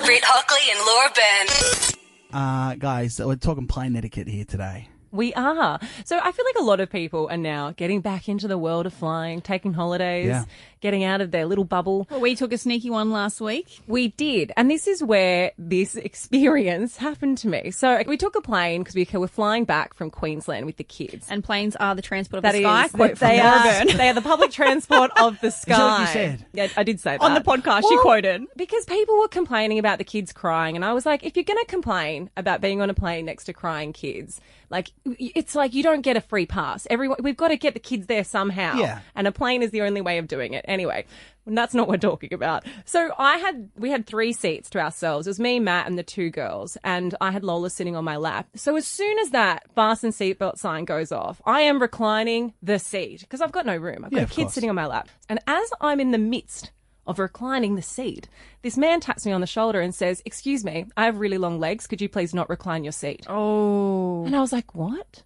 Britt 0.06 0.24
Hockley 0.24 0.72
and 0.72 0.80
Laura 0.86 1.10
Byrne. 1.16 2.03
Uh, 2.34 2.74
guys, 2.74 3.20
we're 3.20 3.36
talking 3.36 3.68
plane 3.68 3.96
etiquette 3.96 4.28
here 4.28 4.44
today. 4.44 4.88
We 5.14 5.34
are. 5.36 5.80
So 6.06 6.20
I 6.22 6.32
feel 6.32 6.44
like 6.46 6.56
a 6.60 6.64
lot 6.64 6.80
of 6.80 6.90
people 6.90 7.28
are 7.30 7.38
now 7.38 7.72
getting 7.78 8.02
back 8.02 8.28
into 8.28 8.48
the 8.48 8.58
world 8.58 8.86
of 8.88 8.94
flying, 8.94 9.42
taking 9.42 9.74
holidays, 9.74 10.26
Yeah. 10.28 10.46
getting 10.82 11.04
out 11.04 11.22
of 11.22 11.30
their 11.32 11.46
little 11.46 11.64
bubble. 11.64 12.08
Well, 12.10 12.20
we 12.20 12.36
took 12.36 12.52
a 12.52 12.58
sneaky 12.58 12.90
one 12.90 13.12
last 13.12 13.40
week. 13.40 13.80
We 13.88 14.08
did. 14.10 14.52
And 14.58 14.70
this 14.72 14.88
is 14.88 15.04
where 15.04 15.52
this 15.58 15.96
experience 16.34 16.98
happened 16.98 17.38
to 17.40 17.48
me. 17.48 17.70
So 17.72 18.02
we 18.08 18.18
took 18.18 18.36
a 18.36 18.42
plane 18.42 18.82
because 18.82 18.96
we 18.96 19.08
were 19.20 19.28
flying 19.28 19.66
back 19.66 19.94
from 19.94 20.10
Queensland 20.10 20.66
with 20.66 20.78
the 20.78 20.84
kids. 20.84 21.28
And 21.30 21.44
planes 21.44 21.76
are 21.76 21.94
the 21.94 22.02
transport 22.02 22.40
of 22.40 22.44
That 22.44 22.54
the 22.54 22.60
is, 22.60 22.64
sky. 22.64 22.88
Quote 22.88 23.18
from 23.20 23.28
they 23.28 23.40
are, 23.40 23.86
they 23.86 24.10
are 24.10 24.14
the 24.14 24.22
public 24.22 24.52
transport 24.60 25.12
of 25.20 25.40
the 25.42 25.52
sky. 25.52 25.76
that 25.78 25.84
what 25.92 26.00
you 26.02 26.08
said? 26.08 26.46
Yeah, 26.54 26.68
I 26.76 26.82
did 26.84 27.00
say 27.00 27.12
that. 27.18 27.22
On 27.22 27.36
the 27.36 27.42
podcast, 27.42 27.84
she 27.88 27.98
quoted. 28.00 28.44
Because 28.58 28.84
people 28.86 29.20
were 29.20 29.28
complaining 29.28 29.78
about 29.78 30.00
the 30.00 30.04
kids 30.04 30.34
crying, 30.34 30.76
and 30.76 30.84
I 30.84 30.94
was 30.94 31.06
like, 31.06 31.24
if 31.24 31.36
you're 31.38 31.44
going 31.44 31.60
to 31.60 31.66
complain 31.68 32.32
about 32.36 32.62
being 32.62 32.82
on 32.82 32.90
a 32.90 32.94
plane 32.96 33.26
next 33.26 33.44
to 33.46 33.54
crying 33.54 33.94
kids, 33.94 34.42
like 34.70 34.92
it's 35.06 35.56
like 35.56 35.74
you 35.74 35.84
don't 35.84 36.02
get 36.02 36.16
a 36.18 36.22
free 36.22 36.46
pass. 36.46 36.88
Everyone, 36.90 37.18
we've 37.22 37.38
got 37.38 37.50
to 37.50 37.58
get 37.58 37.74
the 37.74 37.80
kids 37.80 38.08
there 38.08 38.24
somehow. 38.24 38.78
Yeah. 38.78 39.00
And 39.16 39.28
a 39.28 39.32
plane 39.32 39.62
is 39.62 39.72
the 39.72 39.82
only 39.82 40.02
way 40.02 40.18
of 40.18 40.28
doing 40.28 40.54
it. 40.54 40.64
Anyway, 40.68 41.06
that's 41.46 41.74
not 41.74 41.88
what 41.88 41.96
we're 41.96 42.10
talking 42.10 42.34
about. 42.34 42.64
So 42.86 43.14
I 43.18 43.38
had 43.38 43.70
we 43.76 43.90
had 43.90 44.08
three 44.08 44.32
seats 44.32 44.70
to 44.72 44.80
ourselves. 44.80 45.28
It 45.28 45.32
was 45.32 45.40
me, 45.40 45.60
Matt, 45.60 45.88
and 45.88 46.00
the 46.00 46.04
two 46.04 46.30
girls, 46.30 46.78
and 46.84 47.16
I 47.20 47.32
had 47.32 47.44
Lola 47.44 47.70
sitting 47.70 47.96
on 47.96 48.06
my 48.06 48.16
lap. 48.16 48.48
So 48.56 48.76
as 48.78 48.88
soon 48.88 49.20
as 49.20 49.32
that 49.32 49.64
fasten 49.76 50.12
seatbelt 50.12 50.58
sign 50.58 50.86
goes 50.86 51.12
off, 51.12 51.42
I 51.46 51.62
am 51.62 51.82
reclining 51.82 52.54
the 52.62 52.80
seat 52.80 53.22
because 53.22 53.42
I've 53.42 53.52
got 53.52 53.66
no 53.66 53.76
room. 53.76 54.06
I've 54.06 54.12
got 54.12 54.18
Yeah, 54.18 54.24
a 54.24 54.28
kid 54.28 54.52
sitting 54.52 54.70
on 54.70 54.76
my 54.76 54.86
lap, 54.88 55.10
and 55.28 55.40
as 55.48 55.70
I'm 55.82 56.00
in 56.00 56.12
the 56.12 56.18
midst 56.18 56.72
of 57.06 57.20
reclining 57.20 57.76
the 57.76 57.82
seat, 57.82 58.30
this 58.62 58.78
man 58.78 59.00
taps 59.00 59.26
me 59.26 59.32
on 59.32 59.42
the 59.42 59.48
shoulder 59.48 59.82
and 59.82 59.94
says, 59.94 60.22
"Excuse 60.26 60.64
me, 60.64 60.86
I 60.96 61.06
have 61.06 61.20
really 61.20 61.38
long 61.38 61.60
legs. 61.60 61.88
Could 61.88 62.02
you 62.02 62.10
please 62.10 62.34
not 62.34 62.50
recline 62.50 62.84
your 62.84 62.94
seat?" 62.94 63.26
Oh. 63.30 64.24
And 64.26 64.36
I 64.36 64.42
was 64.42 64.54
like, 64.54 64.74
"What?" 64.76 65.24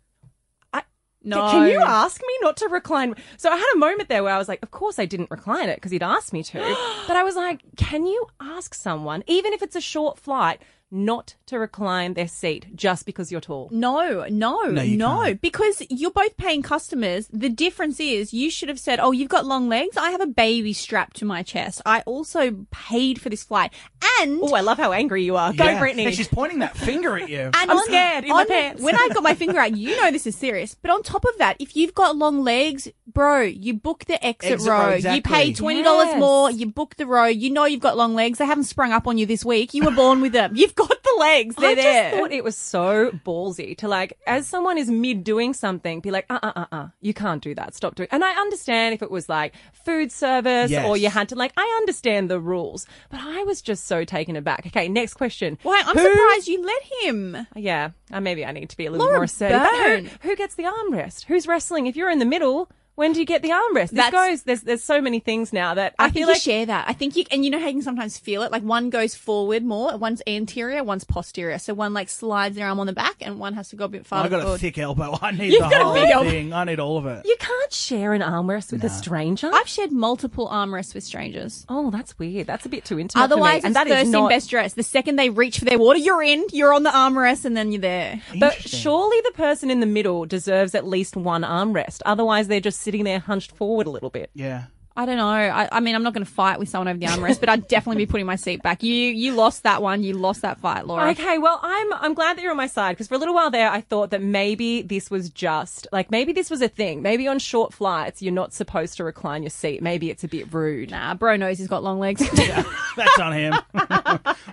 I, 0.74 0.84
No. 1.24 1.50
Can 1.52 1.70
you 1.70 1.82
ask 1.82 2.22
me 2.22 2.34
not 2.42 2.58
to 2.58 2.68
recline? 2.68 3.16
So 3.38 3.50
I 3.50 3.58
had 3.58 3.72
a 3.76 3.80
moment 3.80 4.10
there 4.10 4.24
where 4.24 4.34
I 4.34 4.38
was 4.38 4.48
like, 4.48 4.63
of 4.63 4.72
course 4.72 4.98
I 5.00 5.06
didn't 5.06 5.32
recline 5.32 5.70
it 5.70 5.76
because 5.76 5.92
he'd 5.92 6.04
asked 6.04 6.32
me 6.34 6.44
to. 6.44 6.60
but 7.08 7.16
I 7.16 7.24
was 7.24 7.36
like, 7.36 7.62
can 7.76 8.06
you 8.06 8.28
ask 8.40 8.74
someone, 8.74 9.24
even 9.28 9.54
if 9.54 9.62
it's 9.62 9.76
a 9.76 9.82
short 9.82 10.18
flight, 10.20 10.62
not 10.89 11.36
to 11.47 11.60
recline 11.60 12.13
their 12.13 12.28
seat 12.28 12.67
just 12.76 13.06
because 13.06 13.32
you're 13.32 13.41
tall? 13.41 13.69
No, 13.71 14.26
no, 14.30 14.62
No, 14.65 14.84
no, 14.84 15.21
can't. 15.23 15.41
because 15.41 15.82
you're 15.89 16.12
both 16.12 16.38
paying 16.38 16.62
customers. 16.62 17.28
The 17.32 17.50
difference 17.50 18.00
is 18.00 18.34
you 18.34 18.50
should 18.50 18.69
have 18.69 18.80
said, 18.80 19.00
"Oh, 19.02 19.12
you've 19.12 19.30
got 19.30 19.45
long 19.45 19.67
legs. 19.69 19.97
I 19.97 20.12
have 20.12 20.21
a 20.21 20.28
baby 20.28 20.73
strapped 20.73 21.17
to 21.17 21.26
my 21.26 21.43
chest. 21.43 21.82
I 21.86 22.02
also 22.02 22.65
paid 22.71 23.19
for 23.21 23.30
this 23.30 23.43
flight." 23.43 23.73
And 24.21 24.39
Oh, 24.41 24.56
I 24.56 24.62
love 24.62 24.78
how 24.78 24.93
angry 24.93 25.23
you 25.23 25.36
are. 25.36 25.54
Go, 25.54 25.63
Yeah. 25.65 25.80
Brittany. 25.80 26.06
And 26.06 26.15
she's 26.15 26.28
pointing 26.28 26.60
that 26.60 26.76
finger 26.78 27.17
at 27.17 27.30
you. 27.30 27.39
And 27.54 27.56
I'm 27.71 27.78
on- 27.78 27.86
scared 27.86 28.23
in 28.23 28.30
my 28.32 28.45
pants. 28.45 28.82
When 28.82 28.95
I 28.95 29.10
got 29.13 29.21
my 29.23 29.36
finger 29.41 29.60
out, 29.60 29.76
you 29.76 29.95
know 30.02 30.10
this 30.12 30.26
is 30.26 30.36
serious. 30.36 30.73
But 30.76 30.91
on 30.91 31.04
top 31.04 31.23
of 31.26 31.38
that, 31.38 31.58
if 31.60 31.76
you've 31.76 31.93
got 31.93 32.15
long 32.17 32.43
legs, 32.43 32.88
bro, 33.06 33.41
you 33.41 33.73
book 33.73 34.06
the 34.06 34.23
exit, 34.26 34.54
Exit 34.54 34.69
row, 34.69 34.80
row. 34.88 34.89
exactly. 34.91 35.15
You 35.17 35.21
pay 35.21 35.54
twenty 35.54 35.84
dollars 35.84 36.08
Yes. 36.08 36.19
more. 36.19 36.50
You 36.50 36.65
book 36.67 36.95
the 36.95 37.06
row. 37.06 37.26
You 37.26 37.50
know 37.52 37.65
you've 37.65 37.82
got 37.82 37.97
long 37.97 38.15
legs. 38.15 38.39
They 38.39 38.45
haven't 38.45 38.63
sprung 38.65 38.91
up 38.91 39.06
on 39.08 39.17
you 39.17 39.26
this 39.26 39.43
week. 39.45 39.73
You 39.73 39.84
were 39.86 39.91
born 39.91 40.21
with 40.21 40.32
them. 40.34 40.56
You've 40.56 40.76
got 40.78 40.90
the 41.04 41.16
legs. 41.20 41.56
They're 41.56 41.72
I 41.72 41.76
just 41.76 41.84
there. 41.84 42.12
thought 42.12 42.32
it 42.32 42.44
was 42.44 42.56
so 42.56 43.12
ballsy 43.26 43.76
to 43.80 43.88
like, 43.88 44.18
as 44.26 44.48
someone 44.48 44.78
is 44.78 44.90
mid 44.90 45.24
doing 45.24 45.54
something, 45.54 46.00
be 46.00 46.12
like, 46.12 46.26
uh, 46.30 46.40
uh, 46.42 46.52
uh, 46.56 46.66
uh, 46.72 46.88
you 47.02 47.13
can't 47.13 47.42
do 47.44 47.54
that. 47.56 47.76
Stop 47.76 47.96
doing. 47.96 48.08
And 48.12 48.24
I 48.24 48.32
understand 48.40 48.94
if 48.94 49.02
it 49.02 49.12
was 49.12 49.28
like 49.28 49.54
food 49.74 50.12
service 50.12 50.72
Yes. 50.72 50.86
or 50.86 50.96
you 50.96 51.10
had 51.10 51.30
to 51.30 51.36
like, 51.36 51.52
I 51.58 51.76
understand 51.82 52.30
the 52.30 52.40
rules, 52.40 52.86
but 53.10 53.20
I 53.22 53.44
was 53.44 53.62
just 53.62 53.88
so 53.88 54.06
taken 54.06 54.36
aback. 54.36 54.66
Okay, 54.68 54.88
next 54.88 55.16
question. 55.16 55.58
Why? 55.63 55.84
I'm 55.86 55.98
Who- 55.98 56.04
surprised 56.04 56.48
you 56.48 56.63
let 56.66 56.84
him. 57.04 57.48
Yeah, 57.56 57.90
uh, 58.12 58.22
maybe 58.22 58.46
I 58.46 58.52
need 58.52 58.70
to 58.70 58.78
be 58.78 58.86
a 58.86 58.92
little 58.92 59.06
Laura 59.06 59.18
more 59.20 59.24
assertive. 59.26 59.60
But 59.60 59.72
Byrne. 59.72 60.06
Who, 60.06 60.30
who 60.30 60.36
gets 60.36 60.56
the 60.56 60.63
armrest? 60.63 61.26
Who's 61.26 61.48
wrestling? 61.48 61.88
If 61.88 61.96
you're 61.96 62.10
in 62.10 62.20
the 62.20 62.26
middle, 62.26 62.70
when 62.98 63.14
do 63.14 63.20
you 63.20 63.28
get 63.28 63.44
the 63.44 63.50
armrest? 63.50 63.92
This 63.92 63.92
That's- 63.92 64.12
goes. 64.12 64.42
There's 64.42 64.62
there's 64.62 64.84
so 64.84 65.00
many 65.02 65.20
things 65.20 65.54
now 65.54 65.76
that 65.76 65.94
I, 66.00 66.06
I, 66.06 66.08
think 66.08 66.14
feel 66.16 66.28
you 66.30 66.34
like 66.34 66.42
share 66.42 66.66
that. 66.66 66.86
I 66.90 66.94
think 66.94 67.16
you, 67.16 67.26
and 67.30 67.46
you 67.46 67.52
know 67.52 67.60
how 67.60 67.68
you 67.68 67.74
can 67.74 67.84
sometimes 67.84 68.18
feel 68.18 68.42
it. 68.42 68.52
Like 68.52 68.64
one 68.64 68.90
goes 68.90 69.14
forward 69.14 69.64
more, 69.64 69.96
one's 69.98 70.24
anterior, 70.26 70.84
one's 70.84 71.04
posterior. 71.04 71.60
So 71.60 71.76
one 71.76 71.94
like 71.94 72.10
slides 72.10 72.56
their 72.56 72.68
arm 72.68 72.80
on 72.80 72.88
the 72.88 72.94
back, 72.94 73.18
and 73.22 73.40
one 73.40 73.54
has 73.54 73.70
to 73.70 73.76
go 73.76 73.86
a 73.86 73.88
bit 73.88 74.02
I 74.02 74.04
farther 74.04 74.30
got 74.30 74.56
a 74.56 74.58
thick 74.58 74.80
elbow. 74.80 75.16
I 75.22 75.30
need 75.30 75.54
You've 75.54 75.64
the 75.64 75.70
got 75.70 75.82
a 75.82 75.84
whole 75.86 75.94
big 75.94 76.10
elbow. 76.10 76.30
thing. 76.32 76.54
I 76.54 76.64
need 76.64 76.80
all 76.80 76.98
of 76.98 77.06
it. 77.06 77.24
you 77.26 77.36
can't 77.40 77.72
share 77.72 78.14
an 78.14 78.24
armrest 78.24 78.72
with 78.72 78.84
a 78.84 78.90
stranger. 78.90 79.52
I've 79.54 79.68
shared 79.68 79.92
multiple 79.92 80.48
armrests 80.50 80.96
with 80.96 81.04
strangers. 81.04 81.68
oh, 81.70 81.92
that's 81.92 82.18
weird. 82.18 82.48
That's 82.48 82.66
a 82.66 82.70
bit 82.70 82.84
too 82.84 83.00
intimate. 83.00 83.24
Otherwise, 83.24 83.62
for 83.62 83.68
me. 83.70 83.76
and 83.76 83.78
it's 83.78 83.84
that 83.84 83.88
is 83.88 83.94
first 83.94 84.12
not. 84.12 84.24
in 84.24 84.30
best 84.36 84.50
dress. 84.50 84.74
The 84.74 84.82
second 84.82 85.18
they 85.18 85.30
reach 85.30 85.60
for 85.60 85.66
their 85.66 85.78
water, 85.78 86.00
you're 86.00 86.24
in. 86.24 86.48
You're 86.52 86.74
on 86.74 86.82
the 86.82 86.90
armrest, 86.90 87.46
and 87.46 87.56
then 87.56 87.72
you're 87.72 87.82
there. 87.82 88.24
But 88.40 88.56
surely 88.56 89.22
the 89.22 89.34
person 89.34 89.70
in 89.70 89.82
the 89.82 89.86
middle 89.86 90.26
deserves 90.26 90.74
at 90.74 90.88
least 90.88 91.16
one 91.16 91.44
armrest. 91.44 92.02
Otherwise, 92.04 92.48
they're 92.48 92.60
just 92.60 92.87
sitting 92.88 93.04
there 93.04 93.19
hunched 93.19 93.52
forward 93.52 93.86
a 93.86 93.89
little 93.89 94.10
bit. 94.10 94.30
Yeah. 94.34 94.67
I 94.98 95.06
don't 95.06 95.18
know. 95.18 95.28
I, 95.28 95.70
I 95.72 95.80
mean, 95.80 95.94
I'm 95.94 96.02
not 96.02 96.14
going 96.14 96.26
to 96.26 96.32
fight 96.32 96.58
with 96.58 96.70
someone 96.70 96.88
over 96.88 96.98
the 96.98 97.06
armrest, 97.06 97.40
but 97.40 97.50
I'd 97.50 97.68
definitely 97.68 98.04
be 98.04 98.08
putting 98.12 98.26
my 98.26 98.36
seat 98.36 98.64
back. 98.64 98.82
You 98.82 98.92
you 98.94 99.34
lost 99.36 99.62
that 99.64 99.82
one. 99.82 100.02
You 100.04 100.14
lost 100.14 100.42
that 100.42 100.60
fight, 100.60 100.88
Laura. 100.88 101.12
Okay, 101.12 101.38
well, 101.38 101.60
I'm 101.62 101.94
I'm 101.94 102.14
glad 102.16 102.36
that 102.36 102.42
you're 102.42 102.52
on 102.52 102.58
my 102.58 102.66
side 102.68 102.94
because 102.94 103.08
for 103.08 103.14
a 103.14 103.18
little 103.20 103.36
while 103.36 103.52
there, 103.52 103.70
I 103.70 103.82
thought 103.82 104.10
that 104.10 104.24
maybe 104.24 104.82
this 104.82 105.12
was 105.12 105.30
just 105.30 105.88
like 105.92 106.10
maybe 106.10 106.34
this 106.34 106.50
was 106.50 106.62
a 106.64 106.68
thing. 106.68 107.04
Maybe 107.04 107.28
on 107.28 107.38
short 107.40 107.74
flights, 107.74 108.22
you're 108.24 108.34
not 108.34 108.54
supposed 108.54 108.98
to 108.98 109.04
recline 109.04 109.44
your 109.44 109.52
seat. 109.52 109.84
Maybe 109.84 110.10
it's 110.10 110.24
a 110.24 110.28
bit 110.28 110.52
rude. 110.52 110.90
Nah, 110.92 111.14
bro 111.14 111.36
knows 111.36 111.60
he's 111.60 111.68
got 111.68 111.84
long 111.84 112.00
legs. 112.00 112.28
That's 112.98 113.20
on 113.20 113.34
him. 113.34 113.54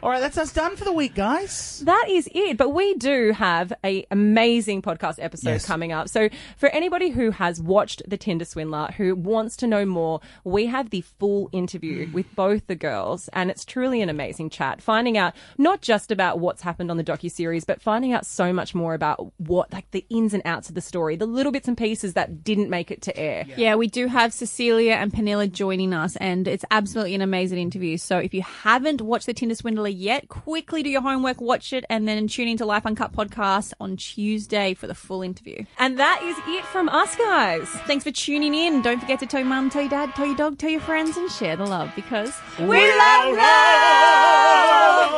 all 0.02 0.10
right, 0.10 0.20
that's 0.20 0.36
us 0.36 0.52
done 0.52 0.76
for 0.76 0.84
the 0.84 0.92
week, 0.92 1.14
guys. 1.14 1.80
That 1.86 2.06
is 2.10 2.28
it. 2.34 2.58
But 2.58 2.70
we 2.70 2.92
do 2.94 3.32
have 3.32 3.72
a 3.82 4.06
amazing 4.10 4.82
podcast 4.82 5.14
episode 5.18 5.48
Yes. 5.50 5.64
coming 5.66 5.92
up. 5.92 6.10
So 6.10 6.28
for 6.58 6.68
anybody 6.68 7.08
who 7.08 7.30
has 7.30 7.62
watched 7.62 8.02
The 8.06 8.18
Tinder 8.18 8.44
Swindler, 8.44 8.92
who 8.98 9.14
wants 9.14 9.56
to 9.58 9.66
know 9.66 9.86
more, 9.86 10.20
we 10.42 10.66
have 10.66 10.90
the 10.90 11.02
full 11.02 11.48
interview 11.52 12.06
mm. 12.06 12.12
with 12.12 12.34
both 12.34 12.66
the 12.66 12.74
girls, 12.74 13.28
and 13.32 13.50
it's 13.50 13.64
truly 13.64 14.00
an 14.02 14.08
amazing 14.08 14.50
chat. 14.50 14.82
Finding 14.82 15.16
out 15.16 15.34
not 15.58 15.82
just 15.82 16.10
about 16.10 16.40
what's 16.40 16.62
happened 16.62 16.90
on 16.90 16.96
the 16.96 17.04
docu 17.04 17.30
series, 17.30 17.64
but 17.64 17.80
finding 17.80 18.12
out 18.12 18.26
so 18.26 18.52
much 18.52 18.74
more 18.74 18.94
about 18.94 19.32
what 19.38 19.72
like 19.72 19.90
the 19.90 20.04
ins 20.10 20.34
and 20.34 20.42
outs 20.44 20.68
of 20.68 20.74
the 20.74 20.80
story, 20.80 21.16
the 21.16 21.26
little 21.26 21.52
bits 21.52 21.68
and 21.68 21.76
pieces 21.78 22.14
that 22.14 22.42
didn't 22.42 22.70
make 22.70 22.90
it 22.90 23.02
to 23.02 23.16
air. 23.16 23.44
Yeah, 23.56 23.76
we 23.76 23.86
do 23.86 24.06
have 24.06 24.32
Cecilia 24.32 24.94
and 24.94 25.12
Pernilla 25.12 25.50
joining 25.50 25.92
us, 25.92 26.16
and 26.16 26.48
it's 26.48 26.64
absolutely 26.70 27.14
an 27.14 27.22
amazing 27.22 27.58
interview. 27.58 27.96
So 27.96 28.18
if 28.18 28.34
you 28.34 28.42
haven't 28.42 29.00
watched 29.00 29.26
The 29.26 29.34
Tinder 29.34 29.54
Swindler 29.54 29.88
yet, 29.88 30.28
quickly 30.28 30.82
do 30.82 30.90
your 30.90 31.02
homework, 31.02 31.40
watch 31.40 31.72
it, 31.72 31.84
and 31.88 32.08
then 32.08 32.26
tune 32.28 32.48
into 32.48 32.64
Life 32.64 32.86
Uncut 32.86 33.12
podcast 33.12 33.72
on 33.80 33.96
Tuesday 33.96 34.74
for 34.74 34.86
the 34.86 34.94
full 34.94 35.22
interview. 35.22 35.64
And 35.78 35.98
that 35.98 36.20
is 36.22 36.36
it 36.56 36.64
from 36.66 36.88
us, 36.88 37.14
guys. 37.16 37.68
Thanks 37.86 38.04
for 38.04 38.10
tuning 38.10 38.54
in. 38.54 38.82
Don't 38.82 39.00
forget 39.00 39.18
to 39.20 39.26
tell 39.26 39.40
your 39.40 39.48
mum, 39.48 39.70
tell 39.70 39.82
your 39.82 39.90
dad, 39.90 40.14
tell 40.14 40.23
your 40.24 40.36
dog, 40.36 40.58
tell 40.58 40.70
your 40.70 40.80
friends, 40.80 41.16
and 41.16 41.30
share 41.30 41.56
the 41.56 41.66
love 41.66 41.92
because 41.94 42.32
We 42.58 42.66
love 42.66 43.36
love. 43.36 45.10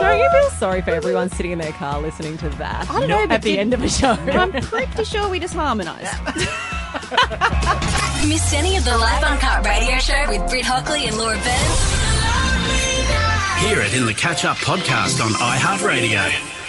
Don't 0.00 0.18
you 0.18 0.30
feel 0.30 0.50
sorry 0.50 0.82
for 0.82 0.90
everyone 0.90 1.28
sitting 1.30 1.52
in 1.52 1.58
their 1.58 1.72
car 1.72 2.00
listening 2.00 2.36
to 2.38 2.48
that? 2.50 2.88
I 2.90 3.00
don't 3.00 3.08
know, 3.08 3.26
but 3.26 3.36
at 3.36 3.42
the 3.42 3.52
did- 3.52 3.58
end 3.60 3.74
of 3.74 3.82
a 3.82 3.88
show. 3.88 4.10
I'm 4.12 4.52
pretty 4.52 5.04
sure 5.04 5.28
we 5.28 5.38
just 5.38 5.54
harmonised. 5.54 6.10
Missed 8.28 8.52
any 8.54 8.76
of 8.76 8.84
the 8.84 8.96
Life 8.98 9.24
Uncut 9.24 9.64
radio 9.64 9.98
show 9.98 10.24
with 10.28 10.48
Britt 10.50 10.64
Hockley 10.64 11.06
and 11.06 11.16
Laura 11.16 11.36
Byrne? 11.36 11.76
Hear 13.66 13.80
it 13.80 13.94
in 13.94 14.06
the 14.06 14.14
Catch 14.14 14.44
Up 14.44 14.56
podcast 14.58 15.24
on 15.24 15.32
iHeartRadio. 15.32 16.59